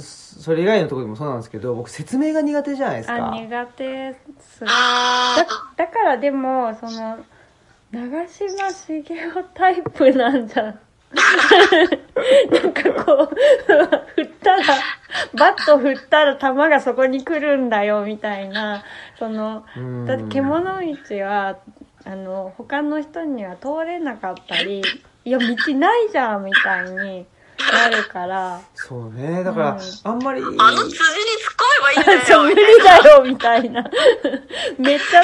[0.00, 3.30] そそれ以外のところでもそうなんですけど、僕説明が苦手じゃないですあか。
[3.36, 7.18] 苦手すだあだからでもその
[7.90, 9.04] 長嶋茂雄
[9.54, 10.62] タイプなんじゃ
[12.50, 13.34] なんかこう
[14.14, 14.64] 振ったら
[15.34, 18.84] バット振ったら球がそこに来るんだよみたいな
[19.18, 20.06] そのうん。
[20.06, 21.56] だって獣道は
[22.04, 24.82] あの他の人には通れなかったり
[25.24, 27.26] いや道ないじゃんみたいに
[27.72, 29.42] なるからそうね。
[29.42, 30.46] だから、うんあんまり、あ。
[30.46, 30.96] あの辻に突っ
[31.56, 33.84] 込めばいいんだ そう、よ、無理だよ、みたいな。
[34.78, 35.22] めっちゃ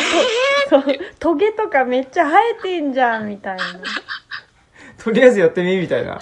[0.71, 3.65] と、そう、トゲとかめっちゃ生えてんじゃん、みたいな。
[5.03, 6.19] とりあえずやってみ、みたいな。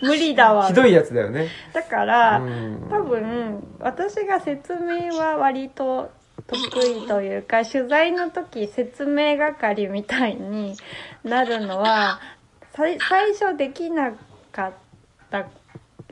[0.00, 0.68] 無理だわ。
[0.68, 1.48] ひどいやつだよね。
[1.72, 6.10] だから、うん多分、私が説明は割と
[6.46, 10.76] 得意というか、取材の時説明係みたいに
[11.24, 12.20] なるのは、
[12.74, 14.12] 最初できな
[14.52, 14.72] かっ
[15.32, 15.48] た、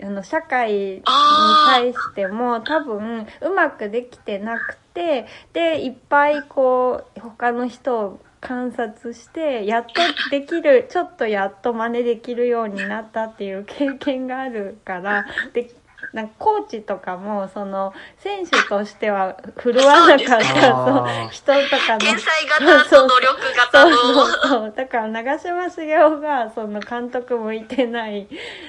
[0.03, 15.71] あの、社会に対しても多分うまくできてなくて、で、いっぱいこう、他の人を観察して、やっとできる、ちょっとやっと真似できるようになったっていう経験があるから、で、
[16.13, 21.99] なんかコーチとかも、その、選手としては振るわなかった、そ人とかの。
[21.99, 24.27] 天才型と努力型そうの。
[24.27, 24.75] そうそう。
[24.77, 28.29] だから長嶋茂雄がその監督向いてない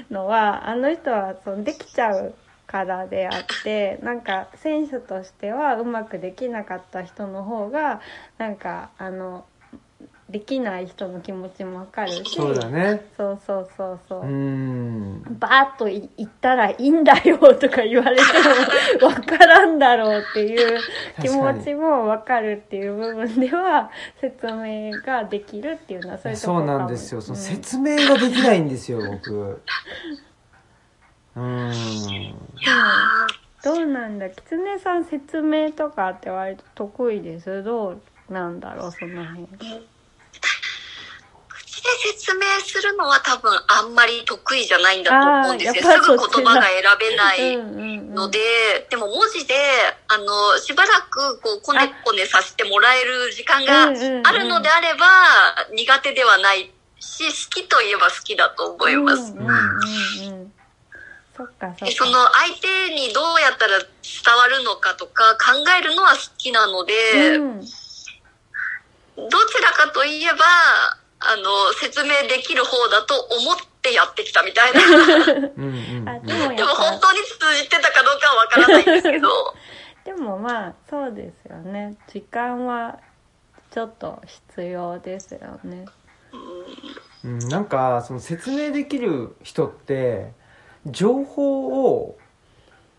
[0.10, 2.34] のは、あの人はそのできちゃう
[2.68, 8.02] からであって、なんか選手としてはうまくできなかった人の方が、
[8.38, 9.46] なんかあの、
[10.32, 13.06] できない人の気持ちもわかるし、そうだね。
[13.18, 14.26] そうそうそうそうう。
[14.26, 15.24] ん。
[15.40, 18.22] バーッとい言ったらいいんだよとか言われて
[19.02, 20.80] もわからんだろうっていう
[21.22, 23.92] 気持ちもわかるっていう部分では
[24.22, 27.22] 説明ができるっていうのはそういうとこそうろかもなんですよ。
[27.22, 29.62] そのうん説明ができないんですよ、僕。
[31.36, 31.72] うん。
[33.64, 34.30] どうなんだ？
[34.30, 38.02] 狐さん説明とかって割と得意ですどう
[38.34, 39.48] なんだろうその辺
[42.00, 45.84] 説明するのは多分あんまり得意じゃないんだと思うんですよ。
[45.84, 48.14] すぐ言葉が選べないうんうんうん。
[48.14, 48.40] ので、
[48.90, 49.56] でも文字で、
[50.08, 54.28] あの、しばらくこう、こねこねさせてもらえる時間がうんうんうん。
[54.28, 55.06] あるのであれば、
[55.74, 59.32] 苦手ではないし、好きといえば好きだと思います。
[59.32, 60.54] うんうんうんうん。
[61.34, 63.88] そその相手にどうやったら伝
[64.38, 67.62] わるのかとか考えるのは好きなので、うん。
[67.62, 67.66] ど
[69.48, 70.38] ちらかといえば、
[71.24, 74.82] あの、説明できる方だと思ってやってきたみたいな。
[75.54, 79.30] でも本当に通じてたかどうかはわからないんですけど。
[80.04, 81.96] でもまあそうですよね。
[82.08, 83.00] 時間は
[83.70, 85.86] ちょっと必要ですよね。
[87.24, 90.34] うん、なんかその説明できる人って
[90.88, 92.18] 情報を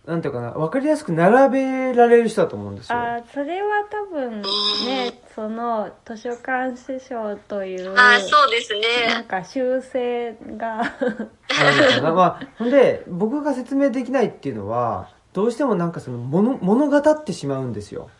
[0.06, 2.98] なんていうかな分かりやすく並べられる人だと思うんですよ。
[2.98, 8.80] あーそれは多分ねその図書館師匠というあそうですね。
[9.08, 10.80] なんか修正が。
[10.80, 12.12] あるのかな。
[12.12, 18.10] まあほんで僕が説明できないっていうのはどうしてもなんかその物物語ってしまうんですよ。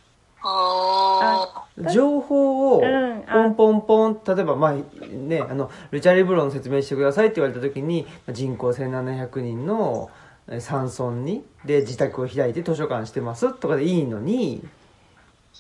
[0.45, 4.73] あ情報をポンポンポン例えばまあ
[5.09, 10.22] ねあのルチャリブロの説明してくださいって言われた時にまあ人口1700人のえ
[10.61, 14.67] 山村にで自宅を開いて図書館してますとかでいいのに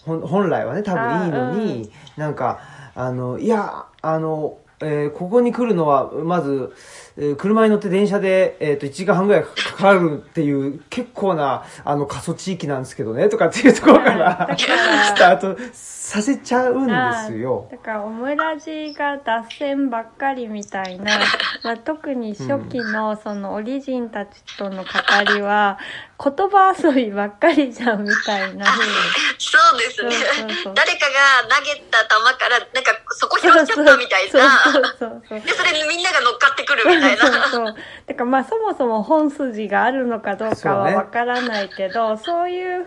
[0.05, 2.61] 本来はね多分いいのに、なんか
[2.95, 6.73] あのいやあの、えーここに来るのはまず
[7.12, 14.19] えー車に乗って電車で、えっ、と、1時間半ぐらいかかるっていう、結構な、あの、過疎地域なんですけどね、とかっていうところかはい。
[14.19, 16.93] ら、スタートさせちゃうんで
[17.27, 17.69] すよ。
[17.71, 21.19] だからオムラジが脱線ばっかりみたいな、
[21.63, 24.89] まあ、特に初期のそのオリジンたちとの語
[25.35, 25.79] りは
[26.23, 28.65] 言葉遊びばっかりじゃんみたいな。
[28.67, 28.93] 風に
[29.39, 30.11] そうですね。
[30.13, 30.75] そうそうそう。
[30.75, 32.09] 誰かが投げた球
[32.39, 37.75] からなんかそこ拾っちゃったみたいそうなそうそうそうでそれにみんなが乗っかってくるみたいなそうそう
[38.07, 42.87] だからまあそもそも本筋があるのかどうかはわからないけどそう,、いう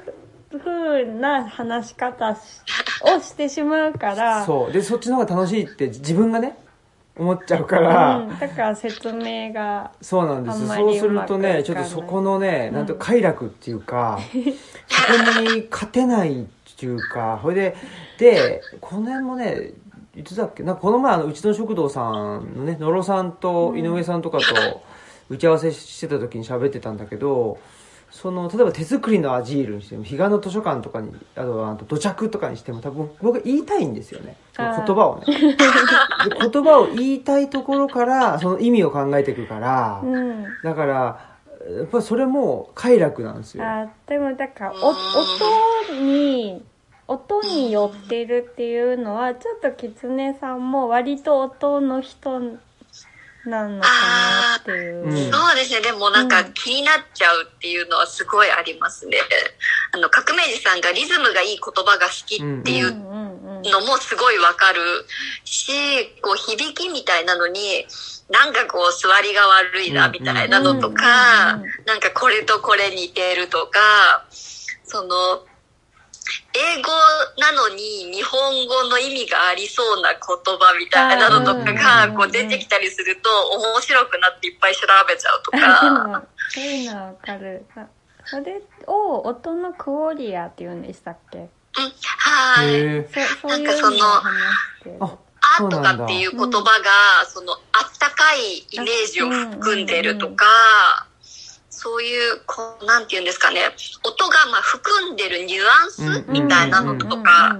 [0.57, 2.39] 風な話し方し
[3.03, 4.45] をしてしまうから。
[4.45, 4.71] そう。
[4.71, 6.57] で、そっちの方が楽しいって自分がね、
[7.17, 10.67] 思っちゃうから、うん、だから説明がそうなんです。
[10.67, 12.75] そうするとね、ちょっとそこのね、うん。
[12.75, 14.19] なんと快楽っていうか、
[14.87, 16.45] そこに勝てないっ
[16.77, 17.75] ていうか、それで、
[18.17, 19.71] で、この辺もね、
[20.15, 20.63] いつだっけ？
[20.63, 22.09] なんかこの前あの、うちの食堂さ
[22.39, 24.45] んのね、野呂さんと井上さんとかと
[25.29, 27.57] 打ち合わせしてた時に喋ってたんだけど、
[28.11, 34.37] その、例えば手作りのアジールにしても、彼岸の図書館とかに、あとは、あと土着とかにしても、多分僕言いたいんですよね。
[34.55, 35.25] その言葉をね。
[36.29, 41.19] で言葉を言いたいところから、その意味を考えていくから、うんだから、
[41.77, 43.65] やっぱりそれも快楽なんですよ。
[43.65, 46.63] あでもだからお音に
[47.07, 52.39] 音に寄ってるっていうのはちょっと狐さんも割と音の人
[53.45, 55.03] なのかなっていう。
[55.03, 55.81] うんそうですね。
[55.81, 59.17] でもなんかうん気になっちゃうっていうのはすごいありますね。
[59.91, 64.81] あの、革命児さんがリズムがいい言葉が好きっていううんうんうんのもすごいわかる
[65.43, 65.71] し、
[66.21, 67.85] こう響きみたいなのに、
[68.29, 74.25] なんかこう座りが悪いなみたいなのとかうんうんうん、なんかこれとこれ似てるとか、
[74.83, 75.45] その、
[76.53, 76.89] 英語
[77.37, 82.15] なのに日本語の意味がありそうな言葉みたいなのとかがうん。
[82.15, 86.19] こう出てきたりすると面白くなっていっぱい調べちゃうとでか。
[86.19, 87.65] もそういうのはわかる。
[87.75, 87.87] あ
[88.25, 90.81] それを音のクオリアっていうん。
[90.81, 91.47] でしたっけうん、
[92.17, 92.73] はい。
[92.73, 93.09] へえ。
[93.41, 93.99] そそういう
[94.99, 95.19] の。
[95.57, 97.59] あ、とかっていう言葉が、その、あっ
[97.99, 99.85] たかいイメージを含ん。
[99.85, 100.45] でるとか、
[101.85, 103.61] そういう、こう、なんて言うんですかね、
[104.03, 107.59] 音がまあ含んでるニュアンスうんみたいなのとうんか、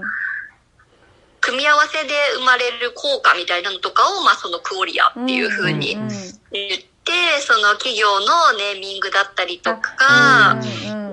[1.40, 6.10] 組み合わせで生まれる効果みたいなのとかを、まあそのクオリアっていう風にうんうんうん。
[6.50, 8.26] 言って、その企業の
[8.58, 10.58] ネーミングだったりとか、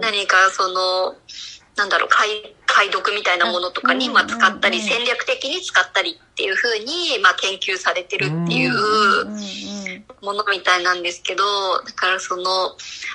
[0.02, 1.16] 何かその、
[1.76, 8.74] なんだろう、解解読みたいなものとかにうんまあ使ったり、うん戦略的に使ったりっていう風にまあ研究されてるっていう
[10.22, 11.44] ものみたいなんですけど、
[11.84, 12.44] だからその、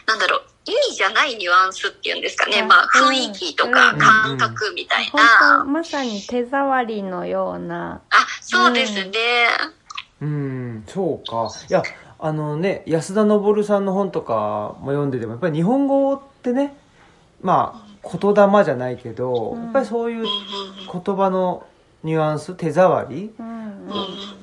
[0.07, 5.65] なんだろう、意味じゃないニュアンスっていうんですかね、うんまあ雰囲気とかうん感覚みたい本当な。
[5.65, 8.03] まさに手触りのような。
[8.11, 9.11] あ、そうですね。
[10.21, 11.51] うん、そうか。
[11.69, 11.83] いや、
[12.19, 16.77] あのね、安田昇さんの本とかも読んでても、やっぱり日本語ってね、
[17.41, 21.67] まあ、言霊じゃないけど、うんやっぱりそういう言葉の
[22.05, 23.33] ニュアンス、手触り？
[23.39, 23.47] うん。
[23.47, 23.57] うん。
[23.57, 23.69] うん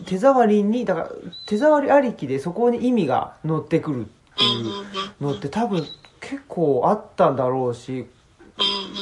[0.05, 1.09] 手触りに、だから、
[1.47, 4.11] 手触りありきでそこに意味が乗ってくるって
[4.43, 5.83] うんいうのって多分
[6.19, 8.05] 結構あったんだろうし、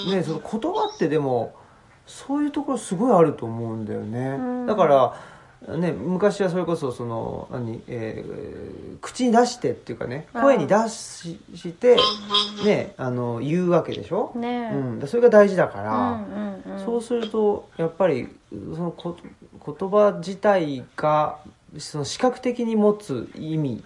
[0.08, 0.12] うん。
[0.14, 1.56] ね、その言葉ってでも
[2.06, 4.66] そういうところすごいあると思うんだよね、うん。
[4.66, 5.14] だから、
[5.68, 10.42] ね、昔はそれこそその何、えー口に出してっていうかねうん。
[10.42, 11.98] 声に出しして、
[12.60, 14.72] うんね、あの言うわけでしょ、ね。
[14.74, 14.76] え。
[14.76, 19.18] うん、それが大事だかうら、そうするとやっぱりそのこ
[19.66, 21.40] 言葉自体が
[21.78, 23.84] その視覚的に持つ意味。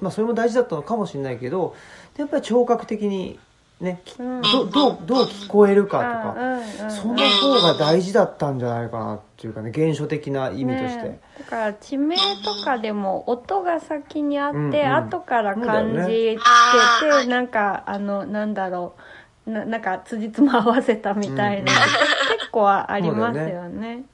[0.00, 1.74] まあそれも大事だったのかもしれないけど
[2.16, 3.38] やっぱり聴覚的に
[3.80, 4.42] ねきうん。
[4.42, 14.94] どどうどう聞こえるかとか、うんうんうんその方が大事だったんじゃないかなっていうかね原初的な意味として、ねだから地名とかでも音が先にあって、うんうん。
[14.94, 16.38] 後から漢字つけて、
[17.00, 17.26] そうだよね。
[17.28, 19.00] なんかあのなんだろう。
[19.48, 24.04] ななんか辻褄合わせたみたいな、結構ありますよね。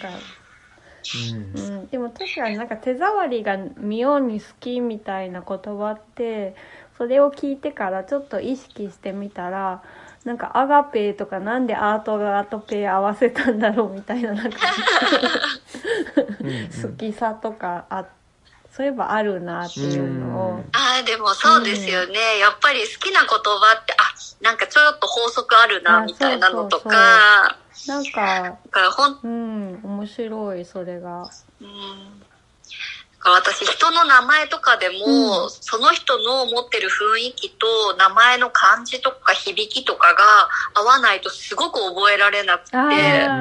[0.00, 1.76] だからうん。
[1.78, 6.54] うん、でも確かになんか手触りが妙に好きみたいな言葉って
[7.00, 9.82] それを聞いてからちょっと意識してみたら
[10.24, 14.58] なんかアガペーとかなんでアートがアートペー合わせたんだろうみたいななんか
[16.40, 18.04] うんうん好きさとかあ
[18.70, 20.64] そういえばあるなっていうのを。
[20.72, 22.38] ああ、でもそうですよね。
[22.38, 31.28] やっぱり好きな言葉って、あ、なんかちょっと法則あるな、あみたいなのとそうそうか、なんか、だからほん、うん、面白い、それが。
[31.60, 32.19] うん
[33.22, 42.70] 私人の名前とかでも、うんその人の持ってる雰囲気と名前の漢字とか響きとかが合わないとすごく覚えられなくて、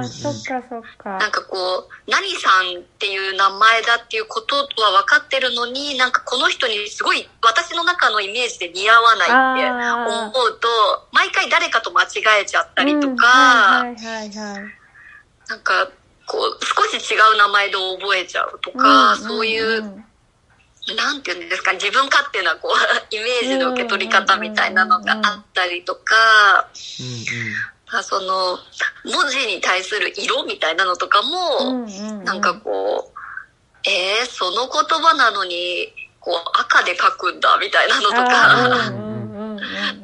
[0.08, 1.18] そっかそっか。
[1.18, 4.64] なんかこう、何さんっていう名前だっていうことは
[5.02, 9.70] 分かってるのに、なんかこの人にすごい私の中のイメージで似合わないって
[10.32, 10.68] 思うと、
[11.12, 14.64] 毎回誰かと間違えちゃったりとうんか、はいはいはいはい。
[15.48, 15.90] なんか
[16.30, 20.06] こう少し違う名前で覚えちゃうとか、んそういう、ん
[20.96, 22.72] なんていうんですか、自分勝手なこう、
[23.16, 26.16] イメージの受け取り方みたいなのがあったりとか、
[27.92, 28.60] あその、
[29.06, 39.09] 文字に対する色みたいなのとかも、うんうんなんかこう、えー、その言葉なのに、こう赤で書くんだみたいなのとあか、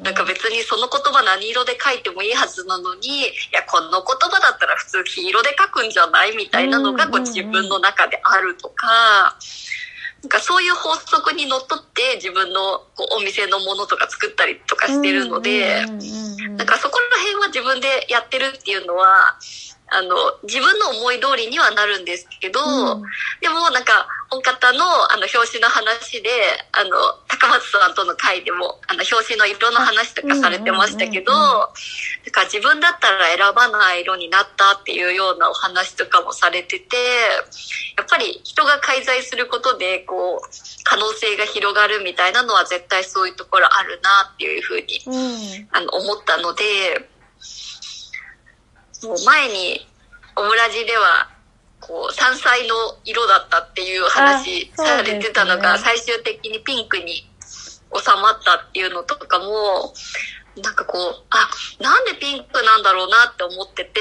[0.02, 9.36] なんか別にその言葉何色で書いてもいいはずなのに、いや、この言葉だったら普通黄色で書くんじゃないみたいなのがこう自分の中であるとか、
[10.22, 19.36] なんかそういう法則にのっとって自分のこうお店のものとか作ったりとかしてるので、なんかそこら辺は自分でやってるっていうのは、
[19.88, 23.02] あの、自分の思い通りにはなるんですけど、うん。
[23.40, 26.30] でもなんか、本方のあの表紙の話で、
[26.72, 26.90] あの、
[27.28, 31.68] 高松さんとの会でも、あの表紙の色の話とかされてましたけど、なん
[32.32, 36.96] か自分だったら選ばない色になったっていうようなお話とかもされてて、
[37.96, 40.48] やっぱり人が介在することで、こう、
[40.82, 45.68] 可能性が広がるみたいなのは絶対そういうところあるなっていうふうにうん。
[45.70, 47.08] あの思ったので、
[49.02, 49.86] もう前に
[50.36, 51.28] オムラジでは、
[51.80, 52.74] こう、山菜の
[53.04, 55.78] 色だったっていう話されてたのが、ね。
[55.78, 57.28] 最終的にピンクに
[57.94, 59.92] 収まったっていうのとかも、
[60.62, 61.48] なんかこう、あ、
[61.82, 64.00] なんでピンクなんだろうなって思ってて、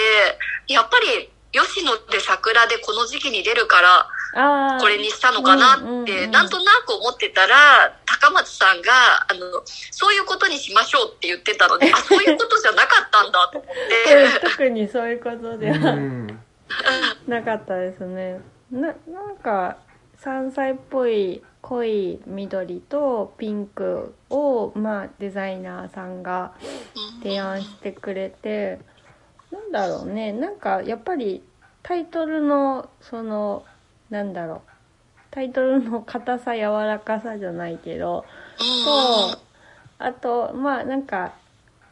[0.68, 8.92] やっぱり吉野で桜でこの時期に出るから、これにしたのかなって、うんなんとなく思ってたら、高松さんが、
[9.30, 16.40] あの、そういうことにしましょうって言ってたので、あ、そういうことじゃなかったんだと思って、 特にそういうことでうんはうん。
[17.28, 18.42] なかったですね。
[18.72, 19.78] な、なんか、
[20.18, 26.54] 山菜っぽい濃い緑とピンクを、まあ、デザイナーさんが
[27.24, 28.80] 提案してくれて、
[29.52, 31.42] なんだろうね、なんか、やっぱり、
[31.84, 33.64] タイトルの、その、
[34.10, 34.62] なんだろう、
[35.32, 38.26] タイトルの硬さ、柔らかさじゃないけど、
[38.86, 39.40] と、
[40.00, 41.34] あと、まあ、なんか、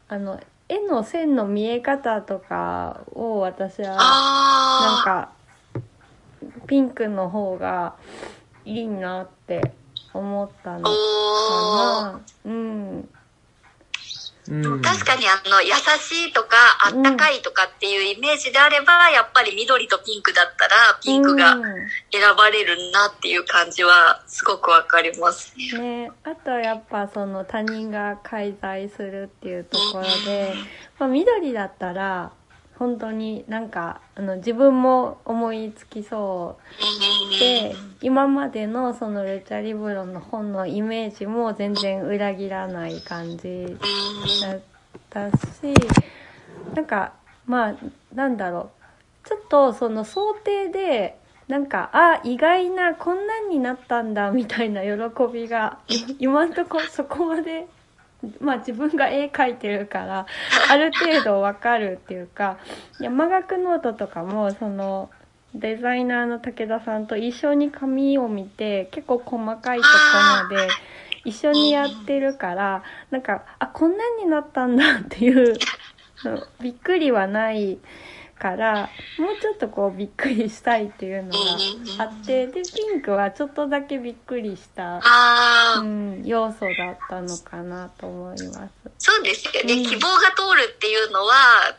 [0.08, 0.40] あの、
[0.70, 5.30] 絵の線の見え方とかを私は、なんあか
[6.68, 7.96] ピンクの方が
[8.66, 9.74] いいなって
[10.14, 10.90] 思ったあ、のか。
[10.90, 12.22] な。
[12.46, 13.10] うん
[14.62, 14.82] うん。
[14.82, 21.64] 確かにあの、優しいとか、あったかいとかっていうイメージであれば、やっぱり緑とピンクだったら、ピンクがうん
[22.12, 26.04] 選ばれるなっていう感じは、すごくわかりますね。
[26.04, 30.54] ね、あとやっぱその他人が介在するっていうところで、
[31.00, 32.32] まあ、緑だったら
[32.84, 36.58] 本当になんかあの自分も思いつきそ
[37.38, 43.78] うで今までのそのルチャリブロの本のイメージも全然裏切らない感じ
[44.42, 44.60] だっ
[45.10, 45.38] たし
[46.76, 47.14] なんか
[47.46, 47.76] まあ
[48.14, 48.72] なんだろ
[49.24, 49.28] う。
[49.30, 51.18] ちょっとその想定で
[51.48, 54.90] なんかあ意外なこんなんになったんだみたいな喜
[55.32, 55.80] びが
[56.20, 57.66] 今んとこそこまで
[58.40, 60.26] まあ自分が絵描いてるから
[60.70, 62.58] ある程度わかるっていうか
[63.00, 65.10] 山岳ノートとかもその
[65.56, 69.90] デザイナーの武田さんと一緒に紙を見て結構細かいとこ
[70.52, 70.68] ろまで
[71.26, 75.56] 一緒にやってるからなんかあこんなんになったんだっていう
[76.62, 77.78] びっくりはない
[78.44, 81.38] からもうちょっとこうびっくりしたいっていうのが
[82.00, 85.02] あってでピンクはちょっとだけびっくりした、あ
[85.78, 88.72] あ、うん、要素だったのかなと思います。
[88.98, 91.34] そうですよね、うん希望が通るっていうのは、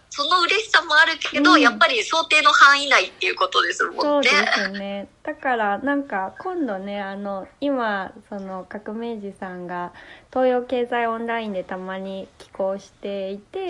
[0.09, 4.01] その嬉しさもあるけど、うんやっぱり想定の範囲内っていうことですもんね。
[4.01, 5.09] そうですね。
[5.23, 9.93] だからなんか今度ねあの今その革命児さんが
[10.31, 13.69] 東洋経済オンラインでたまに寄稿していて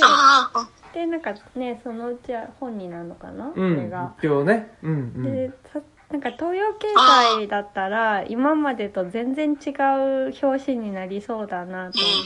[0.95, 4.15] でなんかねそのうちは本になるのかな、うんそれが。
[4.17, 5.81] 発表ねうんうんでさ
[6.11, 6.87] なんか東洋経
[7.41, 9.71] 済だったら今までと全然違
[10.29, 12.23] う表紙になりそうだなと思っ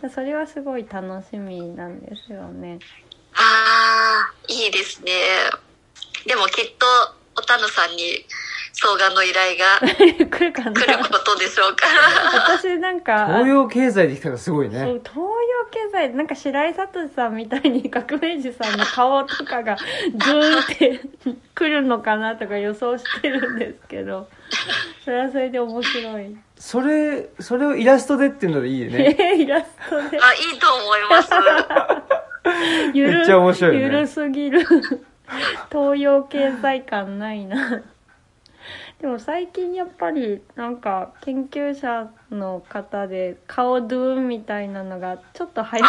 [0.00, 2.78] ててそれはすごい楽しみなんですよね。
[3.34, 5.12] ああ、いいですね。
[6.26, 6.86] でもきっと、
[7.36, 8.24] おたぬさんに、
[8.80, 9.80] 相談の依頼が
[10.30, 10.72] 来るかな？
[10.72, 12.56] 来ることでしょうから。
[12.58, 15.24] 私なんか東洋経済できたらすごいそうね東洋
[15.70, 19.76] 経済なんか白井聡さんみたいに革命児さんの顔とかが
[20.16, 21.00] ズーンって
[21.56, 24.28] 来るのかなとか予想してるんですけど
[25.04, 26.36] それはそれで面白い。
[26.56, 29.16] それそれをイラストでっていうのでいいよね。
[29.38, 30.18] イラストで。
[30.20, 31.30] あ、いいと思います。
[32.94, 33.84] ゆるめっちゃ面白いよね。
[33.86, 34.60] ゆるすぎる。
[35.70, 37.82] 東洋経済感ないな
[39.00, 45.84] でも最近やっぱりなんか研究者の方で顔ドゥーンみたいなのがちょっと流行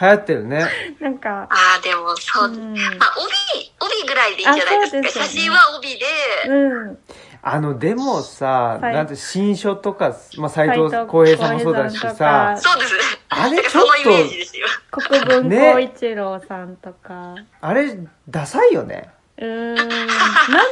[0.00, 0.66] 流行ってるね。
[1.00, 2.74] なんかあ、ああ、でもそう、うん。
[2.74, 4.90] まあ、帯、帯ぐらいでいいんじゃないですか。
[4.90, 5.08] すよね。
[5.08, 6.04] 写真は帯で、
[6.48, 6.98] うん。
[7.40, 8.94] あのでもさ、はい。
[8.94, 12.94] なんて新書とか、まあ、斎藤斉藤浩平さんもそうだしさそうです。
[12.94, 13.00] ね。
[13.30, 14.66] あれちょっとそのイメージですよ。
[14.90, 19.08] 国分光一郎さんとか、あれダサいよね
[19.38, 19.74] うーん。
[19.74, 19.82] な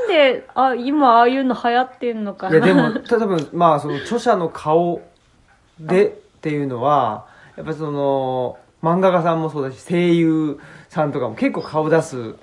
[0.00, 2.56] んであ今ああいうの流行ってんのかな。
[2.56, 5.02] いやでも多分まあその著者の顔
[5.80, 6.10] でっ
[6.40, 10.58] ていうのはやっぱその漫画家さんもそうだし声優
[10.88, 12.34] さんとかも結構顔出す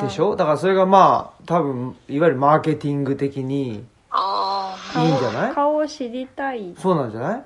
[0.00, 0.36] でしょ？
[0.36, 5.02] だからそれがまあ多分いわゆるマーケティング的にああ。
[5.02, 5.54] いいんじゃない？
[5.54, 6.74] 顔を知りたい。
[6.78, 7.44] そうなんじゃない？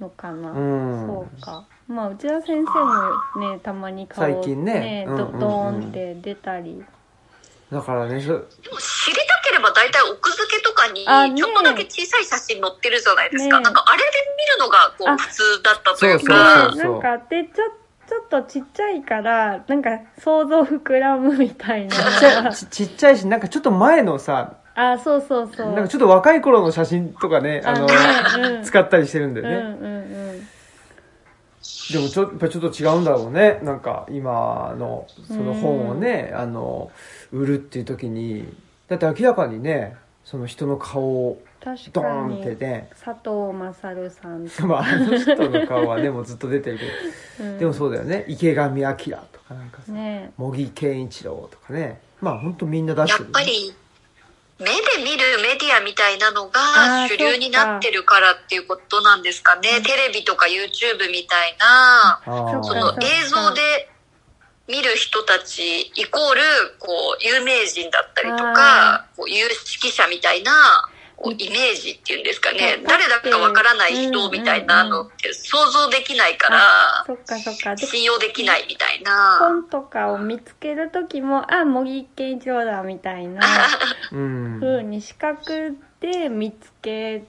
[0.00, 1.06] のかな、うん。
[1.06, 1.64] そうか。
[1.86, 5.04] まあ内田先生もねたまに顔最近ね。
[5.06, 5.32] うんうんうん。
[5.32, 6.82] ドドーンって出たり、
[7.72, 8.42] だからねそでも
[8.78, 13.58] 知りたければ大体奥付けとかにちょっとだけ小さい写真載ってるじゃないですか。
[13.58, 14.04] ねなんかあれで
[14.36, 15.14] 見るのがこあ。
[15.14, 16.18] う普通だったという。
[16.18, 16.70] そうか。
[16.74, 17.64] そうなんかでちょ
[18.06, 21.96] ちょっとちっちゃいからなんか想像膨らむみたいな。
[21.96, 25.72] ちっちゃいちちっちゃいしなんかちょっと前のさあそうそうそう。
[25.72, 27.94] なんかちょっと若い頃の写真とかねあのね
[28.58, 28.62] うん。
[28.64, 29.98] 使ったりしてるんだよね、うんうんう
[30.34, 30.46] ん。
[31.92, 33.60] でもちょやっぱちょっと違うんだろうね。
[33.62, 36.90] なんか今のその本をね、あの
[37.32, 38.46] 売るっていう時に
[38.88, 46.78] だって明らかにねその人の顔を確かドーンにってね佐藤勝さんと まああの人の顔はねもうずっと出てる。
[46.78, 47.58] けど、うん。
[47.58, 48.24] でもそうだよね。
[48.28, 50.32] 池上彰とかなんかさ、ね。
[50.36, 52.00] 茂木健一郎とかね。
[52.20, 53.74] まあ本当みんな出しやてる、ね、っぱり
[54.58, 54.72] 目で
[55.04, 59.80] 見るメディアみたいなのあーが主流になってるからっていうことなんですかね。
[59.82, 63.91] テレビとか YouTube みたいな、あーそその映像で
[64.68, 66.40] 見る人たちイコール、
[66.78, 66.88] こ
[67.18, 70.52] う、有名人だったりとあか、こう有識者みたいな、
[71.16, 72.76] こうイメージっていうんですかね。
[72.78, 72.84] うん。
[72.84, 77.76] 誰だかわからない人みたいなのって想像できないから、そっかそっか。
[77.76, 79.38] で信用できないみたいな。
[79.38, 83.40] 本とかを見つける時もあ茂木健一郎だみたいな
[84.10, 84.60] うん。
[84.60, 87.22] 風に視覚で見つけ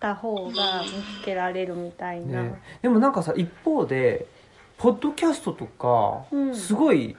[0.00, 0.88] た方が見
[1.20, 4.26] つけられるみたいな、ね、でもなんかさ一方で
[4.78, 6.54] ポッドキャストとかうん。
[6.54, 7.16] すごい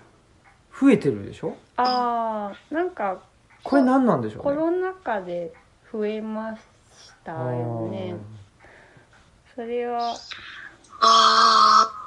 [0.79, 3.19] 増えてるでしょ、ああなんか
[3.63, 4.43] これ何なんでしょうね？
[4.43, 5.53] コロナ禍で
[5.91, 6.61] 増えまし
[7.25, 8.15] たよね。
[9.53, 10.15] それは。
[11.01, 11.99] あー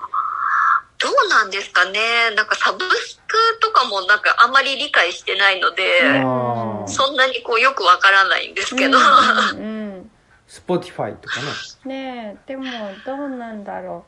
[1.05, 1.99] どうなんですかね。
[2.35, 6.89] なんかサブスクとかもなんかあんまり理解してないので、あー。
[6.89, 8.97] そんなにこうよくわからないんですけど。
[8.97, 10.11] うんうんうん。
[10.47, 11.47] Spotify とかね。
[11.85, 12.65] ねえでも
[13.05, 14.07] どうなんだろ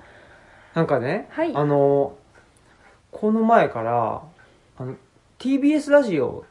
[0.74, 1.54] なんかね、はい。
[1.54, 2.16] あの
[3.10, 4.22] この前から
[4.76, 4.96] あの
[5.38, 6.44] TBS ラジオ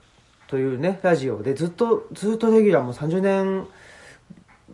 [0.47, 3.67] というねラジオでずっとずっとレギュラーもう30年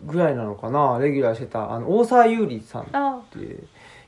[0.04, 3.38] ぐらいなのかなレギュラーしてたあの大沢悠里さんって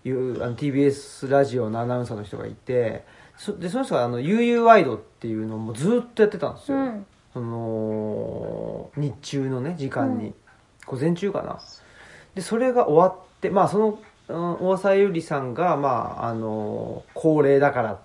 [0.08, 3.04] いうあの TBS ラジオのアナウンサーの人がいて
[3.36, 7.06] そでその人があの UU ワイドっていうのをもうずっとやってたんですよ、うん。
[7.32, 10.34] その日中のね時間に、うん。
[10.86, 11.60] 午前中かな。
[12.34, 13.98] でそれが終わってまあその、
[14.32, 18.02] うん大沢優里さんがまああの高齢だからって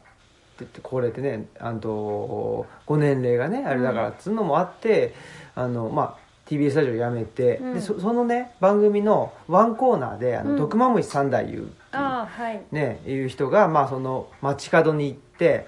[0.60, 5.14] 言って高齢ってねあのご年齢がねあれだからっつうのもあって、
[5.56, 7.74] あのまあ TBS ラジオ辞めて、うん。
[7.74, 10.58] でそそのね番組のワンコーナーで「あのうん。
[10.58, 12.62] 毒まむし三太夫」っていうあはい。
[12.72, 15.68] ね、いう人が、まあ、その街角に行って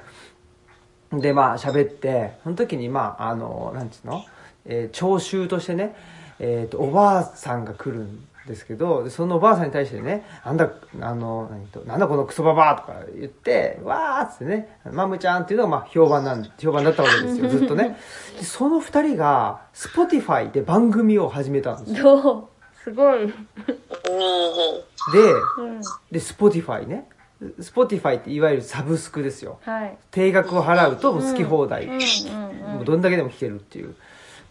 [1.11, 4.23] でまあ喋ってその時にまああのなんつうの、
[4.65, 5.95] えー聴衆としてね、
[6.39, 17.95] えー、とおばあさんが来るんですけどでそのおばあさんに対してね「なんだあの何となんだこのクソババア」とか言って「わー」っつってね「マムちゃん」っていうのがまあ評判なん評判だったわけですよずっとね。
[18.39, 22.49] でその二人が Spotify で番組を始めたんですよ。
[22.83, 23.33] すごい、うん、
[24.09, 25.33] おーで
[26.11, 27.07] で Spotify ね。
[27.59, 29.59] Spotify っていわゆるサブスクですよ。
[29.61, 29.97] はい。
[30.11, 33.95] 定額を払うと好き放題、もうどんだけでも聴けるっていう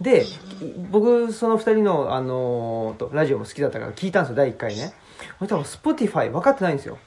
[0.01, 0.25] で
[0.91, 4.93] 僕その二人の、あのーとラジオも好きだったから聞いたんですよ第1回ね。
[5.39, 6.99] そしたら Spotify 分かってないんですよ。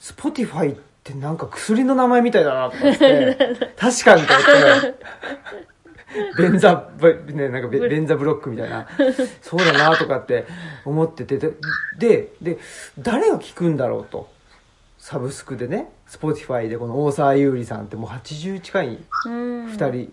[0.00, 3.36] Spotify ってなんか薬の名前みたいだなとかって。
[3.78, 5.06] 確かにと思って。
[6.38, 6.88] 便座、
[7.32, 8.88] ね、なんかべ便座ブロックみたいな、
[9.42, 10.46] そうだなとかって
[10.84, 11.52] 思ってて、で、
[11.98, 12.58] で、で
[12.98, 14.35] 誰が聞くんだろうと。
[15.08, 19.66] サブスクでね、 Spotify でこの大沢悠里さんってもう80近いうん。
[19.68, 20.12] 二人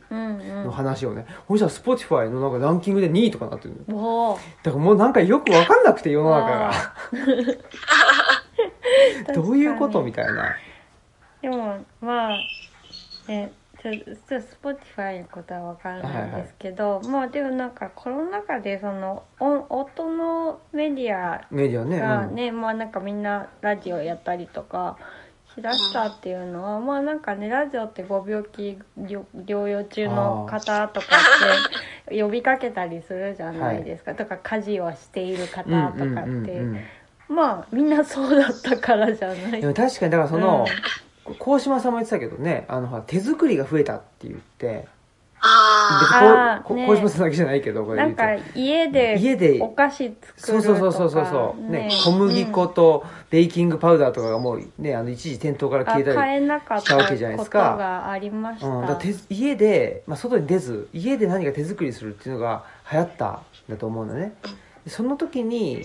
[0.64, 6.72] の話をね、そしたら Spotify のなんかランキングで2位とかなってるのだからもうなんかよくわかんなくて世の中が。
[9.34, 10.56] どういうことみたいな。
[11.41, 12.38] でもまあ
[13.28, 13.52] ね
[13.84, 13.96] ちょっ
[14.30, 22.00] と Spotify のことは分からないんですけど、まあでもなんかコロナ禍でその音音のメディアメディアね。
[22.00, 22.36] がうん。
[22.36, 24.98] ね、まあなんかみんなラジオやったりとか
[25.54, 31.08] しだしたっていうのは、まあなんかねラジオってご病気療療養中の方とか
[32.08, 36.80] って呼びかけたりするじゃないですか、とか家事をしている方とかって、うんうんうんうん
[37.30, 39.62] まあみんなそうだったからじゃない。
[39.62, 40.66] でも確かにだからその、
[41.39, 44.88] 鴻島さんも言ってたけどねあのほら手作りが増えたって言って。
[45.45, 46.88] あ別にこうこあーね。
[46.88, 49.59] 鴻島さんだけじゃないけどこれなんか家で家で。
[49.61, 51.88] お菓子作るとかそうそうそうそうそうね。
[51.88, 58.97] ね小麦粉とベーキングパウダーとかがもうねあの一時店頭からあ消えたり買えなかったしたわけじゃないですことかがありました、うん、
[59.30, 64.34] 家で、まあ、外に出ず家で何か手作りするっていうのが流行ったんだと思うんだね。
[64.86, 65.84] でその時に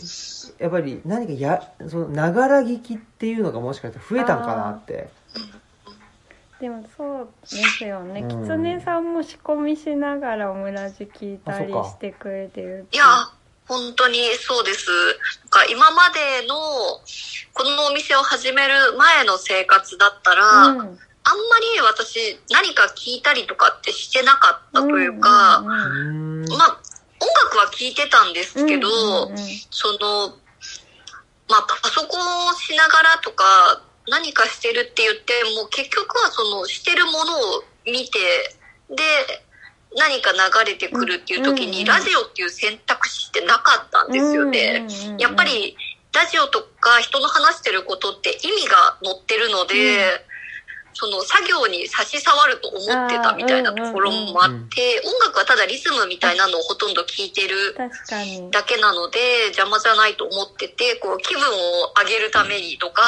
[0.59, 5.09] やっぱり何かやそのながら聞きっていうのがもしかしたら増えたんかなって
[6.61, 8.45] でもそうですよね、うん。
[8.45, 12.97] きつねさんも仕込みしながらオムラジ聞いたりしてくれてるって。
[12.97, 13.05] いや、
[13.69, 14.91] 本当にそうです。
[14.91, 16.57] なんか今までの、
[17.55, 25.67] このお店を始める前の生活だったら、あんまうんり私何か聞いたりとかってしてなかったというか、うん。
[25.67, 26.81] うんうんまあ、
[27.21, 29.37] 音楽は聞いてたんですけど、うんうんうん。
[29.71, 30.29] その、
[31.49, 33.45] まあ、パソコンをしながらとか、
[34.09, 38.19] 何かしてるって言っても、結局はその、してるものを見て、
[38.91, 39.03] で、
[39.97, 44.87] 何か流れてくるっていう時に、ラジオっていう選択肢ってなかったんですよね。
[45.19, 45.77] やっぱり、
[46.13, 50.28] ラジオとか人の話してることって意味が乗ってるので、うん
[50.95, 57.77] その作業に差し障ると思ってたみたいなところもあって、音楽はただリズムみたいなのをほとんど聞いてる
[58.51, 63.03] だけなので邪魔じゃないと思ってて、こう気分を上げるためにとか、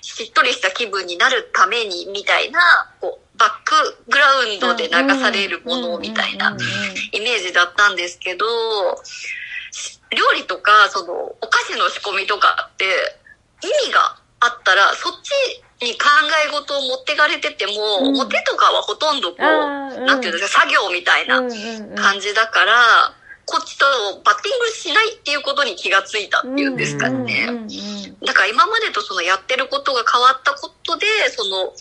[0.00, 2.60] しっとりした気分になるためにみたいな、
[3.00, 6.56] こうバックグラウンドで流されるものみたいな
[7.12, 8.46] イメージだったんですけど、
[10.10, 12.84] 料理とか、その、お菓子の仕込みとかって、
[13.62, 16.06] 意味があったら、そっちに考
[16.46, 18.20] え事を持ってかれてても、うん。
[18.20, 21.40] 表とかはほとんどこう、なんていうんですか、作業みたいな
[21.94, 23.14] 感じだから、
[23.46, 23.84] こっちと
[24.22, 27.48] バッティングしないっていうことに気がついたっていうんですかね。
[28.24, 31.72] だから今までとそのやってることが変わったことで、その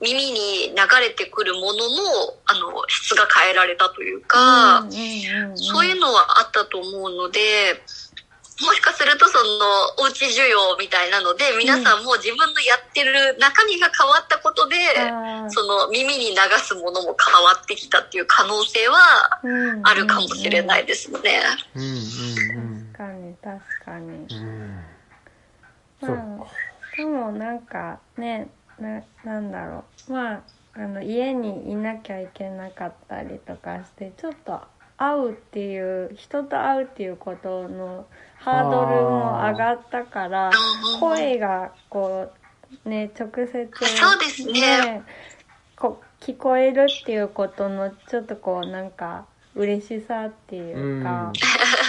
[0.00, 4.86] 耳に流れてくるものの、あの、質が変えられたというか、
[5.56, 7.82] そういうのはあったと思うので、
[8.60, 15.50] もしかするとそのおうち需要みたいなので、皆さんも自分のやってる中身が変わったことで、あー。
[15.50, 19.40] その耳に流すものも変わってきたっていう可能性は
[19.84, 21.40] あるかもしれないですね。
[21.74, 23.34] うんうん確かに。
[23.34, 24.28] 確かに
[26.00, 26.46] まあ
[26.96, 28.48] でもなんかね
[28.78, 30.12] ななんだろう。
[30.12, 30.40] まあ
[30.74, 34.60] あの家にいなきゃいけなかったりとかしてちょっと
[34.96, 38.06] 会うっていう人と会うっていうことの
[38.40, 42.32] ハードルも上がったからうん声がこ
[42.84, 45.02] うね直接そうですね。
[45.76, 51.32] こ聞こえるっていうことのちょっとこうなんか嬉しさっていうか、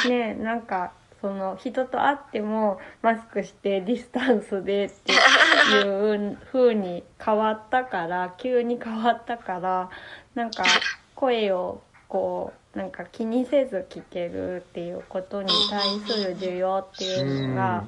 [0.07, 9.89] ねなんかその人と会ってもマスクしてディスタンスでっていう風に変わったから急に変わったから
[10.33, 10.63] なんか
[11.13, 11.81] 声を
[12.11, 17.85] こうなんか気にせず聞けるっていうことに対する需要っていうのが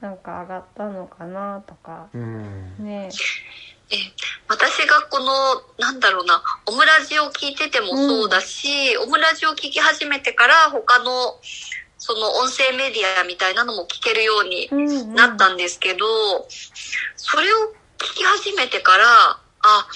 [0.00, 2.76] なんか上がったのかなとかうん。
[2.78, 3.10] ね。
[3.90, 3.96] え
[4.48, 5.26] 私がこの、
[5.78, 11.38] なんだろうな、オムラジを聞いててもそうだし、オムラジを聞き始めてから他の、
[11.98, 15.14] その音声メディアみたいなのも聞けるようにうんうん。
[15.14, 16.06] なったんですけど、
[17.16, 17.56] それを
[17.98, 19.86] 聞き始めてから、あ、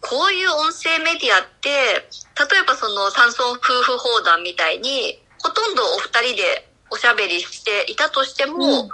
[0.00, 8.88] こういう音声メディアって、例えばその山村夫婦砲弾みたいに、ほとんどお二人でおしゃべりしていたとしても、うん。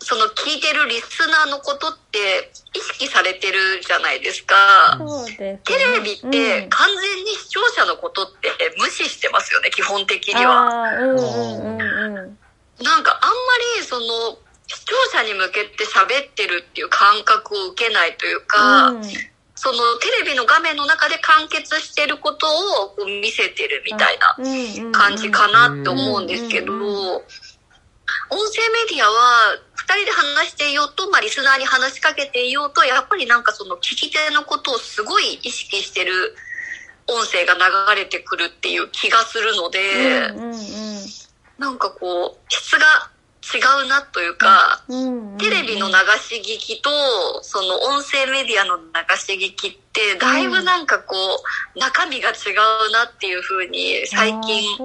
[0.00, 4.98] その聞いてるリスナーのことって意識されてるじゃないですか。
[5.24, 5.60] すね。
[5.64, 6.68] テレビってうん。
[6.68, 10.90] 完全に視聴者のことって無視してますよね、基本的には。
[12.82, 13.36] なんかあんま
[13.78, 19.02] りその視聴者に向けて喋ってるっていう感覚を受けないというか、うん
[19.54, 22.46] そのテレビの画面の中で完結してること
[22.84, 27.22] をこう見せてるみたいな感じかなって思うんですけど、音
[28.50, 36.34] 声メディアは二人で話していようと、まあリスナーに話しかけていようと、やっぱりなんかその聞き手のことをすごい意識してる
[37.06, 40.32] 音声が流れてくるっていう気がするので、
[41.58, 43.10] なんかこう、質が
[43.52, 44.82] 違うなというか、
[45.38, 46.90] テレビの流し聞きと、
[47.42, 48.82] その音声メディアの流
[49.16, 51.14] し聞きって、だいぶなんかこ
[51.74, 52.32] う、中身が違
[52.88, 54.78] うなっていうふうに、最近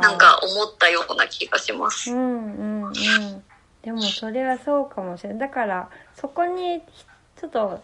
[0.00, 2.10] なんか思ったような気がします。
[2.10, 2.92] うんうんうん。
[3.82, 5.38] でもそれはそうかもしれない。
[5.38, 6.80] だからそこに
[7.40, 7.80] ちょっと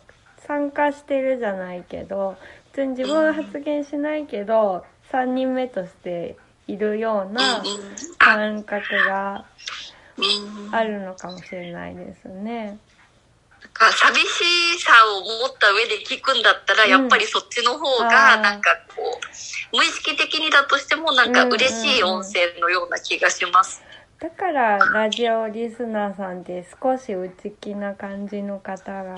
[0.47, 2.37] 参加してるじゃないけど
[2.73, 7.65] 普通に自分は発言しないけど3人目としているようなうん
[8.19, 9.45] 感覚が
[9.87, 9.92] うん
[10.71, 12.79] あるのかもしれないですね。
[13.73, 19.03] か寂しさを持った上で聞くんだったら、うんやっぱりそっちの方が、なんかこ
[19.73, 23.83] う、無意識的にだとしても、なんか嬉しい音声のような気がします。
[24.21, 29.17] だからラジオリスナーさんって少し内気な感じの方が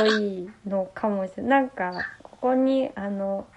[0.00, 1.62] 多いのかもしれない。
[1.62, 3.48] なんかここにあの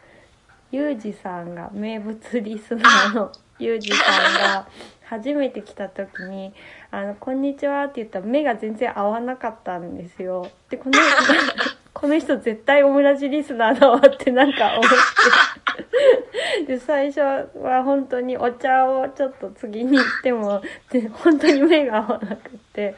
[0.71, 4.67] ユージさんが名物リスナーのユージさんが
[5.11, 6.53] 初めて来た時に
[6.89, 10.49] 「あのこんにちは」って言ったら目が全然合わなかったんですよ。
[10.69, 10.97] でこの
[11.93, 16.65] この人絶対オムラジリスナーだわってなんか思って。
[16.65, 22.95] で最初は本当にお茶をちょっと次に行ってもで本当に目が合わなくって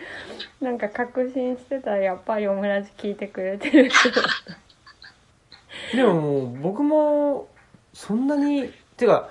[0.62, 4.24] なんか確信してたらやっぱりオムラジ聞いてくれてる人だっ
[5.92, 7.48] たでも僕も
[7.94, 9.30] そんなにてか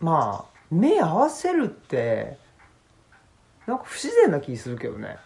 [0.00, 2.36] まあ目合わせるって
[3.66, 5.16] なんか不自然な気するけどね。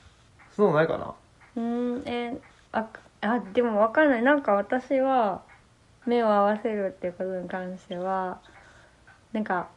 [0.57, 1.15] そんなのないかな？
[1.57, 2.37] うーんえ
[2.73, 2.87] あ
[3.23, 4.23] あでも分かんない。
[4.23, 5.43] なんか私は
[6.07, 8.39] 目を合わせるっていうことに関しては
[9.33, 9.69] なんか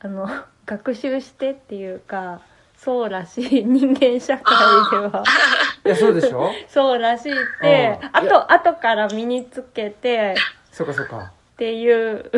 [0.00, 0.28] あの
[0.66, 2.40] 学習してっていうか
[2.76, 3.64] そうらしい。
[3.66, 4.54] 人間社会
[4.90, 5.22] では。
[5.84, 6.50] いやそうでしょ？
[6.68, 8.10] そうらしいってうん。
[8.12, 10.34] あと後から身につけて
[10.72, 11.18] そうかそうか。
[11.18, 12.30] っていう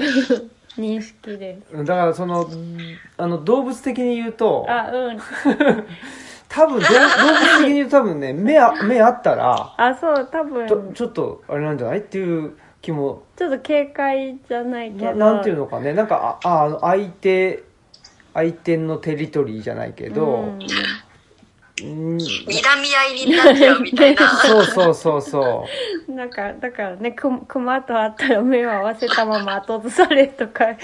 [0.81, 1.85] 認識です。
[1.85, 2.49] だからその
[3.17, 5.19] あの動物的に言うとあ、うん。
[6.49, 15.19] 多分動動物的に言うと多分ね 目あ目あったらあ、そう、多分、とちょっとあれなんじゃないっていう気もちょっと警戒じゃないけなど。
[15.19, 17.63] なんていうのかねなんかああ相手
[18.35, 20.59] 相手のテリトリーじゃないけど、うんうん
[21.85, 24.29] 睨み合いになっちゃうみたいな。
[24.45, 25.67] そうそうそうそ
[26.09, 30.77] なんか、だからね、く熊と会ったら目を合わせたまま後ずされとか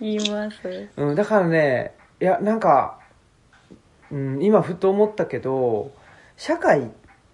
[0.00, 0.56] 言います。
[0.96, 2.98] う、うん、だからねいやなんか、
[4.10, 5.92] うん、今ふと思ったけど
[6.36, 6.86] 社会っ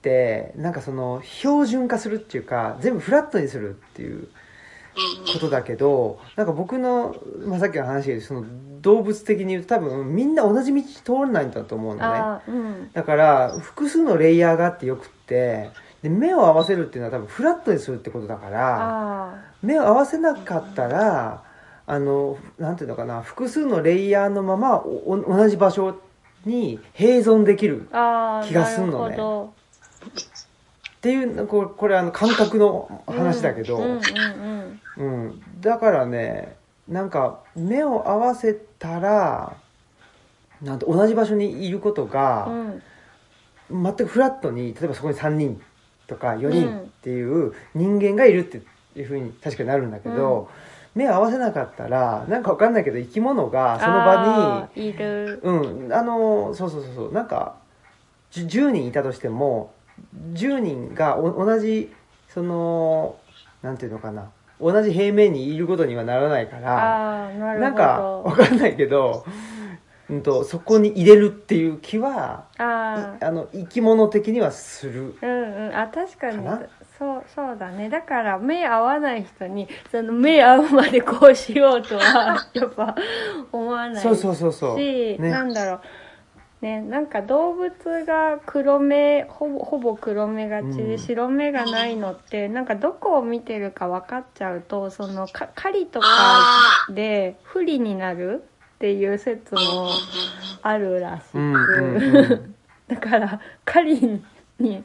[0.02, 7.14] てなんかその標準化するっていうか全部フラットにするっていううんことだけどなんか僕の、
[7.46, 8.44] まあ、さっきの話でその
[8.80, 12.18] 動物的に言うと多分みんな同じ道通らないんだと思うのね。
[12.18, 12.92] あうん。
[12.92, 15.70] だから複数のレイヤーがあってよくって
[16.02, 21.42] で目を合わせるっていうのは多分フラットにするってことだからあ目を合わせなかったら
[21.86, 26.00] あのなんていうのかな複数のレイヤーのままおお同じ場所
[26.46, 27.88] に併存できる。
[27.90, 29.16] 気がすんのね。
[29.16, 34.00] っていうこれこれあの感覚のど話だけど、うんうん
[34.98, 35.24] うん。
[35.24, 36.56] うん、だからね
[36.90, 39.56] なんか目を合わせたら
[40.60, 42.82] なんて同じ場所にいることうが、ん。
[43.72, 45.62] 全くフラットに例えばそこに3人
[46.08, 48.60] とか4うん人っていう人間がいるって
[48.98, 50.50] いうふうに確かになるんだけど、
[50.96, 54.88] 目を合わせなかったらなんかわかんないけど生き物がその場に。
[54.88, 55.40] いる。
[55.44, 57.54] にうんあのそうそうそうそうなんか
[58.32, 59.72] じゅ10人いたとしても
[60.32, 61.92] 10人がお同じ
[62.28, 63.14] その
[63.62, 64.30] なんていうのかな
[64.60, 67.54] 同じ平面にいることにはならないからな。
[67.56, 69.24] なんかわかんないけど、
[70.08, 75.14] うん、とそこに入れるっていう気はあの生き物的にはする。
[75.20, 76.46] うんうん、あ確かに。
[76.98, 77.88] そうそうだね。
[77.88, 82.94] だから目合わない人にその目合うまでこうしようとはやっぱ
[83.50, 84.76] 思わないしそうそうそうそう。
[84.76, 85.16] ね。
[85.16, 85.80] なんだろう
[86.60, 87.70] ねなんか動物
[88.04, 90.76] が黒目ほぼほぼ黒目がちうん。
[90.76, 98.44] で白目がないのって、なんかどこを見てるか分かっちゃうとそのか狩りとかあで不利になる
[98.76, 99.90] っていう説も
[100.62, 102.54] あるらしく、うんうんうん。
[102.88, 104.22] だから狩り
[104.58, 104.84] に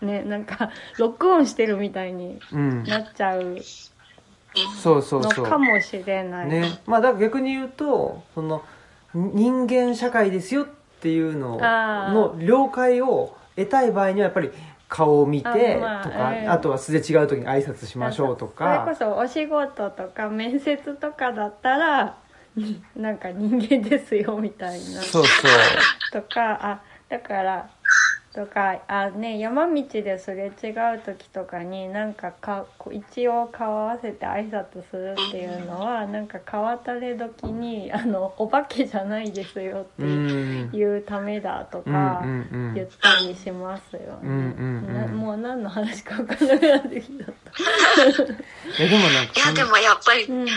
[0.00, 2.84] ねなんかロックオンしてるみたいにうん。
[2.84, 3.58] なっちゃう
[4.80, 5.46] そうそうのそう。
[5.46, 6.48] かもしれない。
[6.48, 6.80] ね。
[6.86, 8.62] まあだから逆に言うとその
[9.12, 10.66] 人間社会ですよっ
[11.06, 12.12] ていうのあー。
[12.12, 14.50] の了解を得たい場合にはやっぱり
[14.88, 22.16] 顔を見てあまあとか、うんあとはすれ違う時に挨拶しましょうとそれこかそお仕事とか面接とかだったら
[22.96, 25.00] なんか人間ですよみたいな。
[25.02, 25.50] そうそう。
[26.12, 27.68] とかあだから
[28.36, 42.22] とかあね山道ですれ違う時とかになんかか一応顔合わせて挨拶するっていうのはなんか川渡れ時にあのお化けじゃないですよってうんいうためだとうんか
[42.74, 45.06] 言ったりしますよね。
[45.06, 47.56] もう何の話か分からなくなってきちゃった。
[48.84, 50.56] いやでもなんかいや、でもやっぱり、うん目が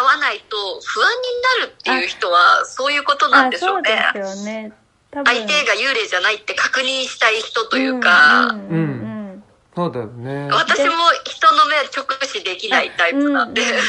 [0.00, 3.90] 合わないと不安になるっていう人は、そういうことなんでしょうね。
[3.94, 4.72] あそうですよね。
[5.10, 5.34] 多分。
[5.34, 8.58] 相手が幽霊じゃないって確認したい人というか、うん。
[8.58, 8.66] うん。
[8.68, 8.76] うん。
[8.76, 9.44] うん。
[9.74, 10.92] そうだよね私も
[11.24, 13.68] 人の目直視できないタイプなんで、うん。
[13.68, 13.80] う ん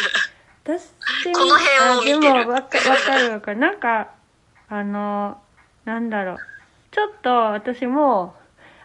[1.33, 2.33] この辺を見てる。
[2.35, 3.57] あでもわかわかるわかる。
[3.57, 4.09] なんか
[4.69, 5.41] あの
[5.85, 6.39] なんだろう。
[6.91, 8.35] ちょっと私も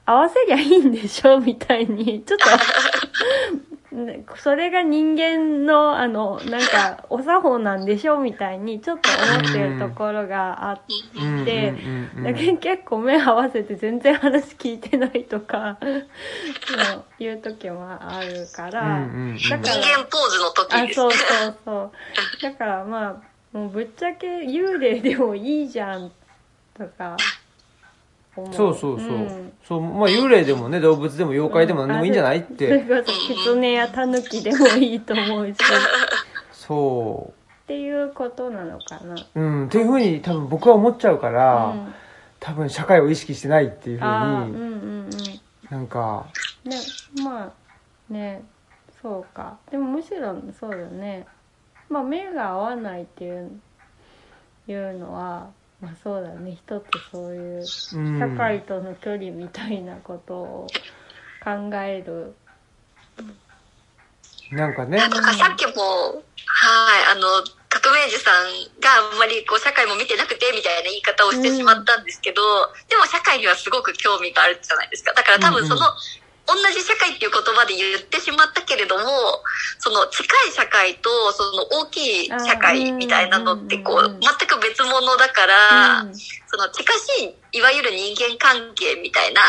[0.07, 1.39] 合わせりゃいいんでしょ？
[1.39, 2.57] みたいにちょっとね
[4.37, 10.81] それが人間のあのなんかお作法なんでしょみたいにちょっと思ってるところがあっ
[11.45, 11.75] て。
[12.23, 15.87] だけど結構目合わせて全然話聞いてないとかそ
[17.21, 19.07] ういう時もあるから、だから
[19.39, 20.95] 人間ポーズの時あですね。
[20.95, 23.23] そうそうそうだからま
[23.53, 26.11] あもうぶっちゃけ幽霊でもいいじゃん
[26.77, 27.17] とか
[28.43, 29.53] 思うそうそうそう、ん。
[29.67, 32.39] そうまあ幽霊でもね動物でも妖怪でも何でもいいんじゃない？
[32.39, 33.13] っそれてこそ
[33.53, 35.53] 狐や狸でもいいと思うし。
[35.53, 35.55] っ
[36.53, 37.33] そ
[37.67, 39.15] ていうことなのかな。
[39.15, 41.95] ううんっていうふうに多分僕は思っちゃうから、うん。
[42.39, 44.67] 多分社会を意識してないっていうふうにああうんうんう
[45.07, 45.11] ん。
[45.71, 46.27] なんか。
[46.65, 46.77] ね
[47.25, 48.43] まあね
[49.03, 49.57] そうか。
[49.71, 51.27] でもむしろそうだね。
[51.89, 53.51] まあ目が合わないっていう
[54.69, 55.49] いうのは
[55.81, 56.53] まあそうだね。
[56.53, 58.19] 一つそういううん。
[58.19, 60.67] 社会との距離みたいなことを
[61.45, 62.35] 考える、
[64.53, 64.99] なんかね。
[64.99, 66.23] なんかさっきも、はい、
[67.13, 72.43] あの、革命児さんがあんまりこう社会も見てなくてみたいな言い方をしてしまったんですけど、
[72.89, 75.13] でも社会にはすごく興味があるじゃないですか。
[75.13, 79.03] だから多分その、うん同じ社会っていう言葉で言ってしまったけれども、
[79.79, 86.15] その近い社会とその大きい社会みたいなのってこう全く別物だから、うん。
[86.15, 89.43] その近しい、いわゆる人間関係みたいな、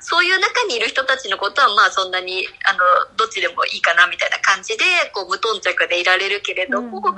[0.00, 2.78] そういう中にいる人たちのことはまあそんなに、あの、
[3.16, 4.84] どっちでもいいかなみたいな感じで、
[5.14, 7.12] こう無頓着でいられるけれども、もっ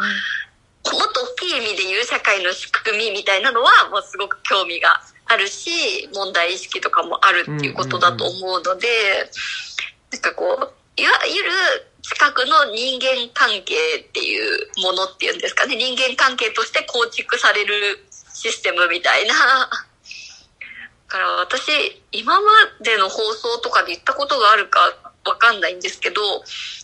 [0.85, 8.89] と大きい意味で言う社会の仕組みみたいなのは、もうすごく興味があるし、問題意識とかもあるっていうことだと思うので、
[10.13, 11.51] なんかこう、いわゆる
[12.03, 19.35] 近くの人間関係っていうものっていうんですかね、人間関係として構築されるシステムみたいな。
[19.35, 19.69] だ
[21.09, 22.47] から私、今ま
[22.81, 24.81] での放送とかで言ったことがあるか
[25.25, 26.23] わかんないんですけど、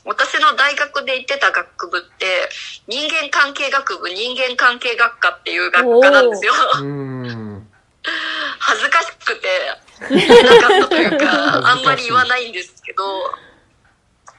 [0.05, 2.49] 私の大学で行ってた学部って、
[2.88, 6.53] 人間関係学部、人間関係学科っていう学科なんですよ。
[8.07, 9.49] うん恥ずかしくて、
[10.03, 13.03] なかったというか、あんまり言わないんですけど、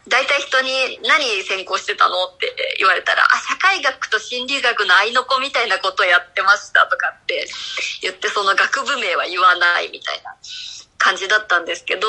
[0.08, 7.48] 大体人に何専攻してたのって言われたら、あ、社会学と心理学の合いの子みたいなことやってましたとかって
[8.02, 10.36] 言って、その学部名は言わないみたいな
[10.98, 12.08] 感じだったんですけど、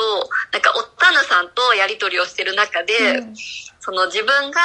[0.51, 3.35] なんか、おったぬさんとやりとりをしてる中で、うん。
[3.79, 4.59] その自分が、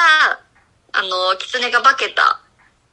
[0.93, 2.41] あの、狐が化けた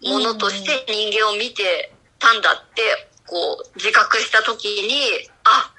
[0.03, 5.71] ものとして人間を見てたんだって、こう、自覚したときに、あ、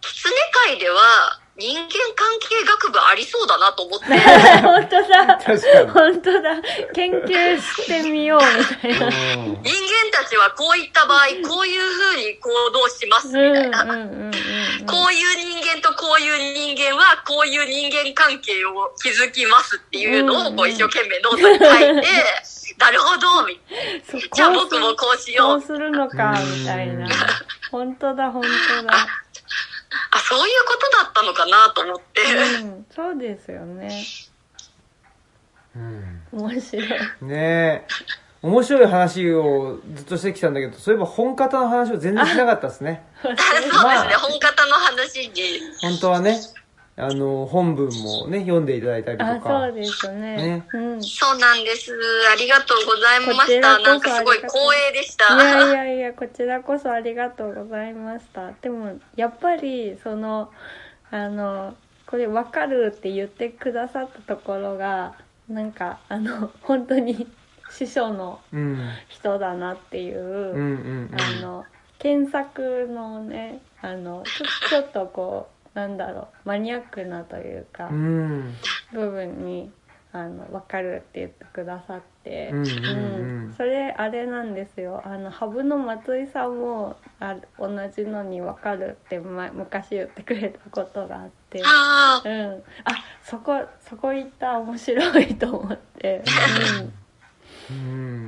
[0.00, 0.32] 狐
[0.66, 4.06] 界では人間関係学部ありそうだなと思って、
[4.60, 5.38] 本当だ。
[5.92, 6.62] 本当だ。
[6.94, 9.06] 研究してみようみたいな。
[9.06, 9.12] うん。
[9.12, 9.74] 人
[10.12, 13.82] 間たちはこういった場合、こういう風に行動しますみたいな。
[13.82, 14.32] うんうんうんうんうん
[14.84, 22.08] こういう人間とこういう人間は、こういう人間関係を築きますっていうのを、こう一生懸命ノートに書いて、
[22.78, 24.26] なるほど、みたいそうな。
[24.34, 25.60] じゃあ僕もこうしよう。
[25.60, 27.06] こうするのかみたいな。
[27.06, 27.10] うん。
[27.70, 28.92] 本当だ本当だ。
[30.10, 32.22] あ、そういうことだったのかなと思って。
[32.62, 32.86] うん。
[32.90, 34.04] そうですよね。
[35.74, 36.22] うん。
[36.32, 36.88] 面白い。
[37.22, 37.86] ねえ
[38.42, 45.32] 面白い話をずっとしてきたんだけどそういえば本方の話を全然しなかったですね そうですね、まあ本方の話に。
[45.80, 46.38] 本当はね
[46.98, 51.92] あの本文もね読んでいただいたりとあかそうですねねうんいそうなんです。
[52.32, 53.78] ありがとうございました。
[53.80, 54.50] なんかすごい光
[54.88, 55.36] 栄でした。
[55.36, 60.50] やいやいやこちらこそありがとうございましたでもやっぱりその
[61.10, 61.74] あの
[62.06, 65.14] これ分かるって言ってくださったところが
[65.48, 67.26] なんかあの本当に
[67.76, 70.54] 師匠のうん人だなっていう、うん。
[70.54, 71.64] うんうんあの
[71.98, 78.54] 検索のねあのちょちょっとこうなんだろうマニアックなというか、うん。
[78.92, 79.70] 部分に
[80.12, 85.02] あの分かるって言ってくださって、うんうんうんそれあれなんですよ。
[85.04, 91.62] あのハブの松井さんもあ同じのに分かるって、ま、昔言ってくれたことがあって。
[91.64, 96.22] ああ、うん、あそこそこ行った面白いと思って、
[96.78, 96.92] うん、うん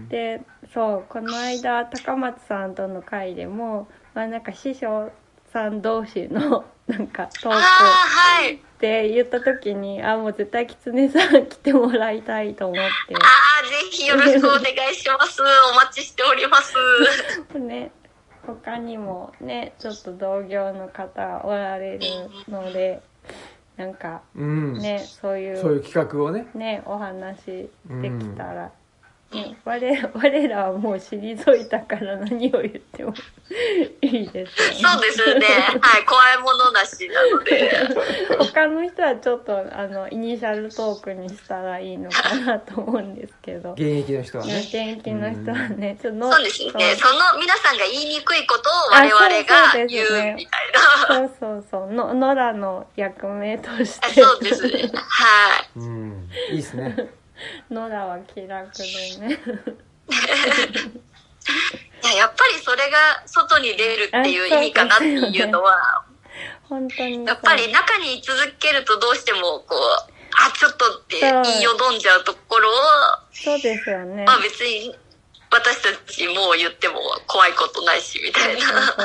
[0.08, 5.10] でそうこの間高松さんとの会でも、まあ、なんか師匠
[5.52, 8.54] さん同士の なんかトーああ、クはい。
[8.54, 15.42] って言った時にあもう絶対狐さん来てもらいたいと思っああ、ぜひよろしくお願いします。
[15.72, 16.74] お待ちしております。
[17.52, 17.90] て ね
[18.46, 22.00] 他にもねちょっと同業の方おられる
[22.48, 23.02] ので
[23.76, 28.72] なんかうんねそういうそういう企画をねねお話できたら、ね、
[29.30, 33.12] 我我らはもう退いたから何を言っても
[34.00, 35.46] いいですよそうですね。
[35.80, 36.04] はい。
[36.06, 37.70] 怖いものなしなので。
[38.38, 46.72] 他の人はちょっとあのイニシャルトークにしたらいいのかなと思うんですけど現役の人はね現役の人はねちょっとのそうですね。
[46.96, 51.28] その皆さんが言いにくいことを我々があそうそう言ですねうみたいな。
[51.28, 54.90] そうそうそうの野良の役目としあてそうですね。
[54.94, 55.78] はい。
[55.78, 57.17] うんいいっすね
[57.70, 58.84] 野良は気楽で
[59.20, 59.38] ね。
[62.02, 66.04] いや、やっぱりそれが外に出るっていう意味かなっていうのは、
[66.68, 69.78] 本当にやっぱり中に居続けるとどうしてもこう、
[70.36, 72.72] あ、ちょっとって言いよどんじゃうところを、
[73.32, 74.24] そうですよね。
[74.24, 74.94] まあ別に
[75.50, 76.96] 私たちもう言っても
[77.26, 78.60] 怖いことないしみたいな。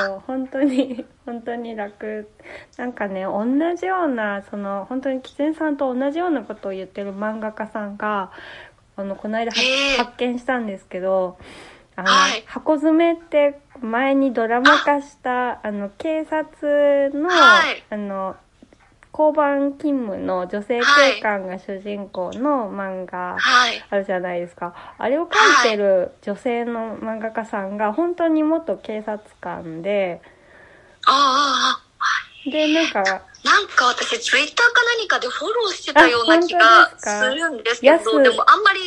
[0.06, 2.28] そう本当に 本当に楽。
[2.76, 3.44] なんかね同
[3.76, 8.30] じようなその本当にキツネさんと同じようなことを言ってる漫画家さんが
[8.96, 9.98] あのこの間はへー。
[9.98, 11.38] 発見したんですけど
[11.96, 12.42] あの、はい。
[12.46, 17.82] 箱詰めって前にドラマ化したあの警察の,、はい。
[17.90, 18.36] あの
[19.16, 23.84] 交番勤務の女性警官が主人公の漫画、はい。
[23.88, 24.74] あるじゃないですか。
[24.98, 25.36] あれを描
[25.68, 30.20] いてる女性の漫画家さんが本当に元警察官で、
[31.06, 33.04] ああ、で、なんか、
[33.44, 38.80] なんか私ツイッターか何かでフォローしてたような気あがするんですけど、でもあんまり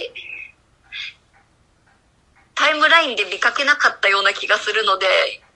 [2.53, 5.05] タイムラインで見かけなかったような気がするので、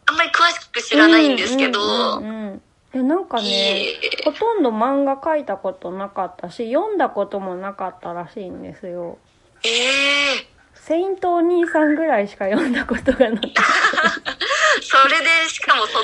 [0.06, 2.62] あんまり詳しく知らないんですけど、うんうんうんうん
[2.94, 3.86] え、なんかね
[4.26, 9.18] ほとんど漫画描いたことなかったし、読んだこともなかったらしいんですよ。
[9.64, 13.54] ええセイントお兄さんぐらいしか読んだことがなくて。
[14.82, 16.00] それでしかもそ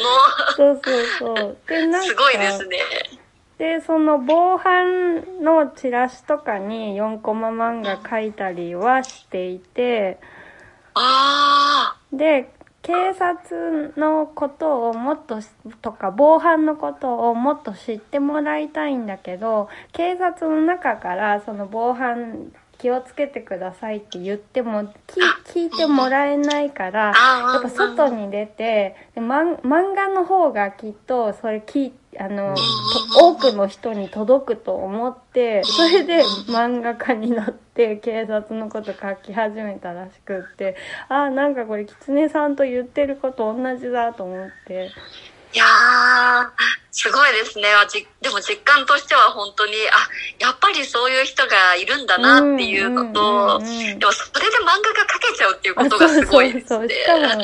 [0.56, 1.58] そうそうそう。
[1.68, 2.78] で、なの、んか、すごいですね。
[3.58, 10.20] で、その防犯のチラシとかに4コマ漫画描いたりはしていて、
[10.94, 12.52] あで、
[12.88, 15.50] 警察のことをもっとし、
[15.82, 24.92] とか防犯のことをもっと知ってもらいたいんだけど、警察の中からその防犯気をつけてくださいって言っても聞
[25.48, 27.54] 聞いてもらえないから、あ。
[27.56, 40.76] やっぱ外に出て、で漫漫画の方がきっとそれ聞いあの、と多くの人に届くと思って、それで漫画家になって警察のこと書き始めたらしくって、
[41.10, 44.92] ああ、なんかこれ狐さんと言ってること同じだと思って。
[45.54, 46.50] いやー、
[46.92, 47.64] すごいですね。
[48.22, 56.90] でも実感としては本当に、あ、やっぱりそういう人がいるんだなっていうのと、うんうんうんうんでもそれで漫画が描けちゃうっていうことがすごいですねそうそう。
[56.90, 57.44] しかも、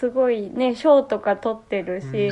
[0.00, 2.30] すごいね、賞とか取ってるし、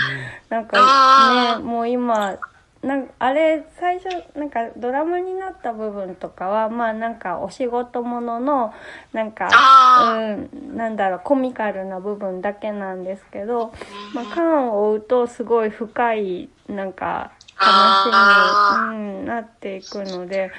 [0.48, 2.38] なんかね、もう今、
[2.80, 8.72] なんあれ、最初、なんかドラマになった部分とかは、まあなんかお仕事ものの、
[9.12, 13.74] なんか、あうん、なんだろう、コミカルな部分だけなんですけど、
[14.14, 20.52] まあ、缶を追うとすごい深い、なんか、あ話に、うん、なっていくので、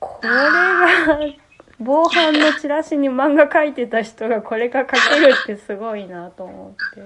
[0.00, 1.45] これが、
[1.78, 7.00] 防犯のチラシに漫画描いてた人がこれが描けるってすごいなと思って。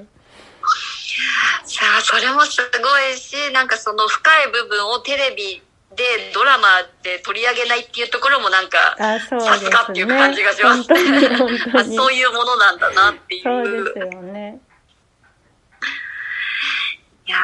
[1.65, 5.63] さあ、それもすごいし、なんかその深い部分をテレビ
[5.97, 6.69] でドラマ
[7.03, 11.97] で取り上げないっていうところもなんか、あ、そうさですがっていう感じがしますね。
[11.97, 13.43] そういうものなんだなっていう。
[13.43, 14.61] そうですよね。
[17.27, 17.39] いや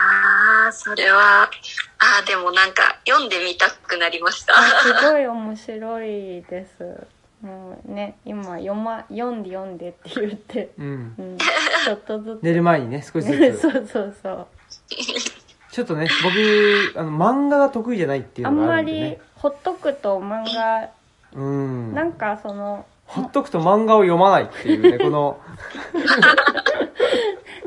[0.68, 1.50] ー、それは、
[1.98, 4.54] あーでもなんか読んでみたくなりました。
[4.56, 7.06] あすごい面白いです。
[7.46, 11.14] もうね、今読ま、読んで読んでって言って、うん。
[11.16, 12.42] うん、 ちょっとずつ。
[12.42, 13.60] 寝る前にね少しずつ。
[13.62, 14.46] そうそうそう。
[15.70, 19.10] ちょっとね僕あの漫画が得意じゃないっていうあんまのがあるんでね。
[19.10, 20.88] りほっとくと漫画、
[21.34, 21.94] うん。
[21.94, 25.38] なんかその、ほっとくと漫画を読まないっていうね この。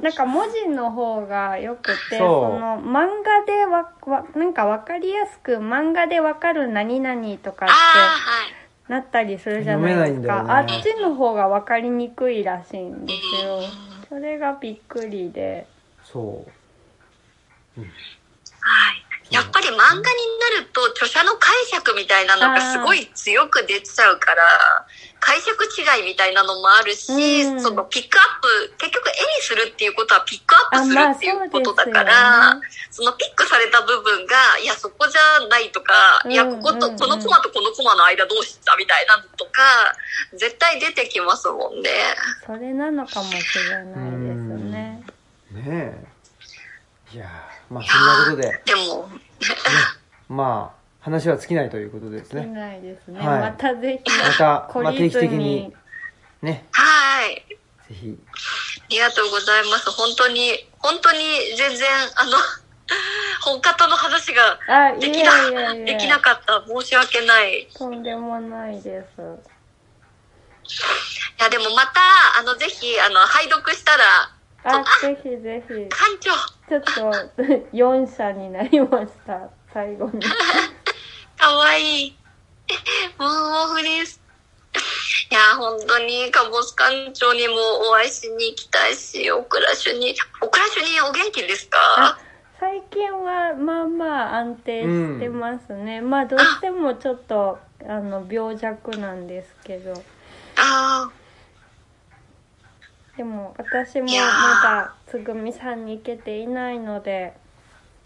[0.02, 8.50] なんか文字の方がよくて、その漫画でわ、わ、なんかわかりやすく漫画でわかる何々とかっああ、はい。
[8.50, 8.59] て
[8.90, 10.64] なったりするじゃないですか。
[10.64, 13.62] ねっちの方がわかりにくいらしいんですよ。
[14.10, 15.68] それがびっくりで。
[16.04, 16.44] そ
[17.78, 17.86] うは
[18.92, 19.06] い。
[19.34, 20.04] やっぱり漫画にな
[20.62, 24.44] ると著者の解釈みたいなのがすごい強く出ちゃうから、
[25.20, 27.62] 解釈違いみたいなのもあるし、うん。
[27.62, 32.62] そのピックアップ、結局絵にするっていうことはピックアップするあまあっていうことだかそうですよら、ね。
[32.92, 39.62] そのピックされた部分が、いや、そこじゃないとか、いや、ここと、このコマとこのコマの間どうしたみたいなのとか、
[40.34, 41.90] 絶対出てきますもんね。
[42.46, 43.34] それなのかもし
[43.70, 44.40] れないです
[44.72, 45.04] ね。
[45.52, 46.20] ねえ。
[47.12, 48.62] いやーまあそんなことで。
[48.66, 49.10] でも、
[50.28, 50.79] まあ
[51.10, 53.20] 話は尽きないということですしねないですね。
[53.20, 55.74] はいまたぜひ、また、懲まあ、定期的に
[56.42, 57.46] ねはい。
[57.90, 59.90] ぜひありがとうございます。
[59.92, 61.20] 本当に、本当に
[61.58, 62.38] 全然、あの、
[63.42, 64.60] 本方の話が
[65.00, 66.64] できやな、いやいできやなかった。
[66.68, 67.62] 申し訳ない。
[67.64, 69.60] いとんでもないです。
[71.40, 72.02] や、でもまた、
[72.40, 74.04] あの、ぜひ、あの、拝読したら、
[74.64, 75.74] あ、ぜひぜひ。
[75.74, 76.32] 館長、
[76.68, 77.42] ちょっと、
[77.72, 79.50] 4社になりました。
[79.74, 80.20] 最後に。
[81.40, 82.18] かわいい。
[83.18, 84.22] もう、モフです。
[85.32, 87.56] いや、本当に、カボス館長にも
[87.90, 92.20] お会いしに行きたいし、オクラ主に、オクラ主にお元気ですあか
[92.60, 96.02] 最近はまあまあ安定してますね。
[96.02, 99.94] まあどうしてもちょっと、あの、病弱なんですけど。
[100.58, 101.10] あ
[103.16, 107.34] でも私もまだつぐみさんに行けていないので、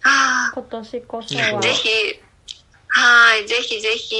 [0.04, 1.62] あ、あ今年こそあ、は。
[1.62, 2.23] ぜひ、
[2.94, 4.16] はい、ぜひぜひ。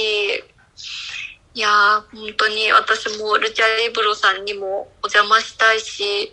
[1.54, 6.32] いやー、本当に私もルチャリブロさんにもお邪魔したいし、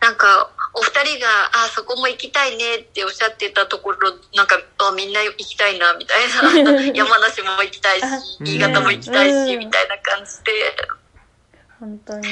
[0.00, 6.28] なんか、お二人が、あ、そこも行きたいねっておっしゃってたところ、なんか、あみんな行きたいな、みたい
[6.62, 6.72] な。
[6.94, 10.52] 山梨も行きたいしあ、新潟も行きたいし、うんみたいな感じで。
[11.80, 12.28] 本当に。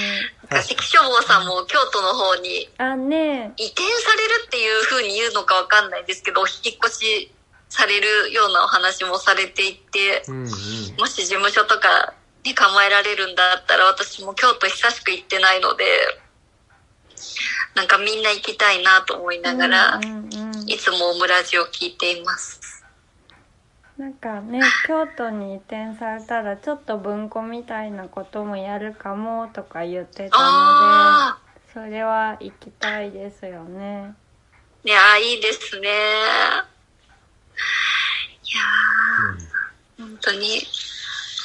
[0.50, 7.32] なんか関書房さんも京都の方にあ、ね移転されるっていう風に言うのかわかんないですけど、お引っ越し
[7.68, 10.48] されるようなお話もされていて、うんうん
[10.98, 12.14] もし事務所とか
[12.44, 15.84] に構えられるんだったら、私も京都久しく行ってないので、
[17.74, 22.84] なんかみんな行きたいなと思いながらうん、うんうんいつもオムラジを聞いています。
[23.96, 34.14] なんかね、京都に移転されたらちょっと文庫みたいなこともやるかもとか言ってたのあで、それは行きたいですよね。
[34.84, 35.88] ー、いやー、いいですね。
[38.44, 40.62] いやー、本当に、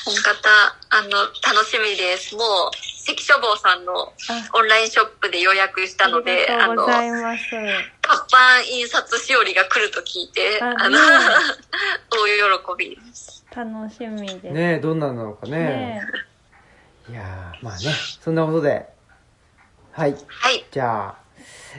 [0.05, 0.49] 本方、
[0.89, 1.09] あの、
[1.41, 2.35] 楽しみです。
[2.35, 2.71] もう、
[3.05, 4.13] 関書房さんのあ、
[4.53, 7.43] オンラインショップで予約したので、あのありがとうご、ざいます。
[8.01, 10.97] 活版印刷しおりが来ると聞いて、ああの、ね
[12.09, 13.45] 大喜びです。
[13.55, 14.53] 楽しみです。
[14.53, 16.01] ねえどんなのかねね
[17.09, 18.87] いやーまあねそんなことで
[19.91, 20.65] はいはい。
[20.71, 21.15] じゃあ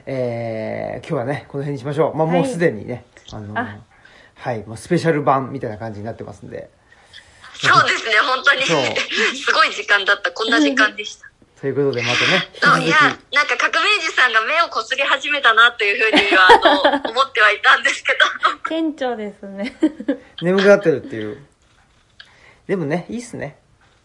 [0.07, 3.77] えー、今日はねこの辺にしましょうまあもうはいすでにね、あのあ
[4.45, 6.69] はいもうスペシャル版みたいな感じになってますんで
[7.55, 8.63] そうですね、本当に。
[8.63, 10.31] すごい時間だった。
[10.33, 11.31] こんな時間でした。
[11.59, 12.97] ということでまたねあいや
[13.33, 16.49] なんか革命児さんが目をこすり始めたなというふうには、
[16.93, 18.19] あの、思ってはいたんですけど。
[18.69, 19.75] 顕著ですね。
[20.37, 21.39] き眠くなってるっていう
[22.67, 23.57] でもねいいっすね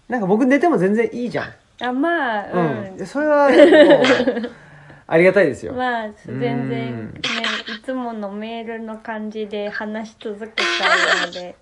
[0.07, 1.53] なんか僕寝ても全然いいじゃん
[1.83, 2.97] あ、まあ、ううん、ん。
[2.97, 4.51] でそれはもう
[5.11, 7.13] ありがたいですよ、まあ、全然うん。
[7.13, 7.19] ね、
[7.67, 11.55] いつものメールの感じで話し続けちゃうので。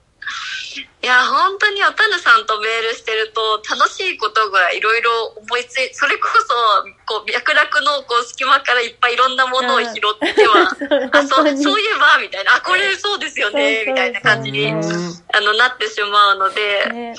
[1.02, 14.80] いや、本当におたぬさんとメールしてると、楽しいことがいろいろ思いつい、それこそ、こう、脈絡のこう隙間からいっぱいいろんなものを拾っては、 そうあ、そう、そういえば、みたいな、あ、これそうですよね、みたいな感じに、うん。
[15.34, 17.16] あの、なってしまうので、ね、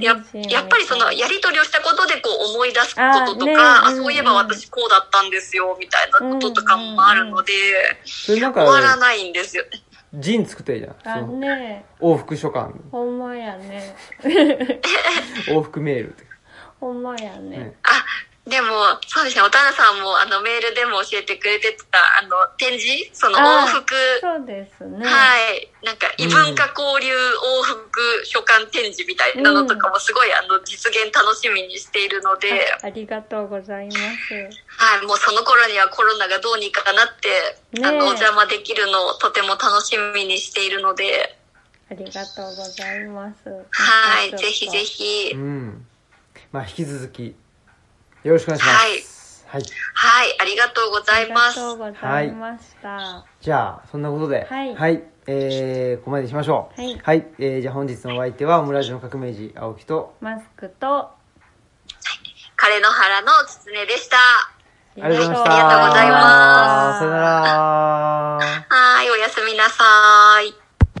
[0.00, 0.16] や
[0.48, 7.52] やっぱりそのやり取りをしたことでこう思い出すこととか、あ,、うんそういえば私こうだったんですよ、みたいなこととかもあるので、
[8.04, 9.64] それなん終わらかないんですよ。
[9.64, 9.70] ね。
[10.14, 11.40] ジン作ってじゃん。
[11.40, 12.72] ね往復書簡。
[12.92, 13.96] ほんまやね。
[15.48, 16.24] 往復メールって、
[16.80, 17.58] ほんまやね。
[17.58, 17.74] ね。
[17.82, 18.04] あ、
[18.44, 25.00] でも、そうですね、おたなさんもあのメールでも教えてくれてた、あの、展示そのあ往復、そうですね。
[25.00, 25.72] はい。
[25.80, 27.88] なんか、異文化交流往復
[28.24, 32.52] 書簡展示みたいなのとかもすごい、あの、実現楽しみにしているので、
[32.82, 33.96] あありがとうございます。
[34.76, 37.28] はい、もうその頃にはコロナがどうにかなって、
[37.80, 37.86] ねえ。
[37.86, 41.38] あの、お邪魔できるのをとても楽しみにしているので、
[41.90, 43.48] ありがとうございます。
[43.48, 45.32] はい、ぜひぜひ。
[45.32, 45.86] う、ん。
[46.52, 47.34] まあ引き続き
[48.24, 49.62] よろしくお願いしますはい。
[49.94, 51.60] はい、ありがとうございます。
[51.60, 53.24] ありがとうございました。
[53.40, 56.80] じゃあ、そんなことで、はいえー、ここまでにしましょう。
[56.80, 60.86] はいえー、じゃあ本日のお相手は、オムラジオの革命児、青木と、マスクと、
[62.56, 64.16] 枯野原の狐でした。
[64.16, 64.48] あ
[64.96, 65.52] りがとうございました。
[65.52, 67.28] ありがとうございますさよなら。
[68.70, 69.84] はい、おやすみなさ
[70.40, 70.63] い。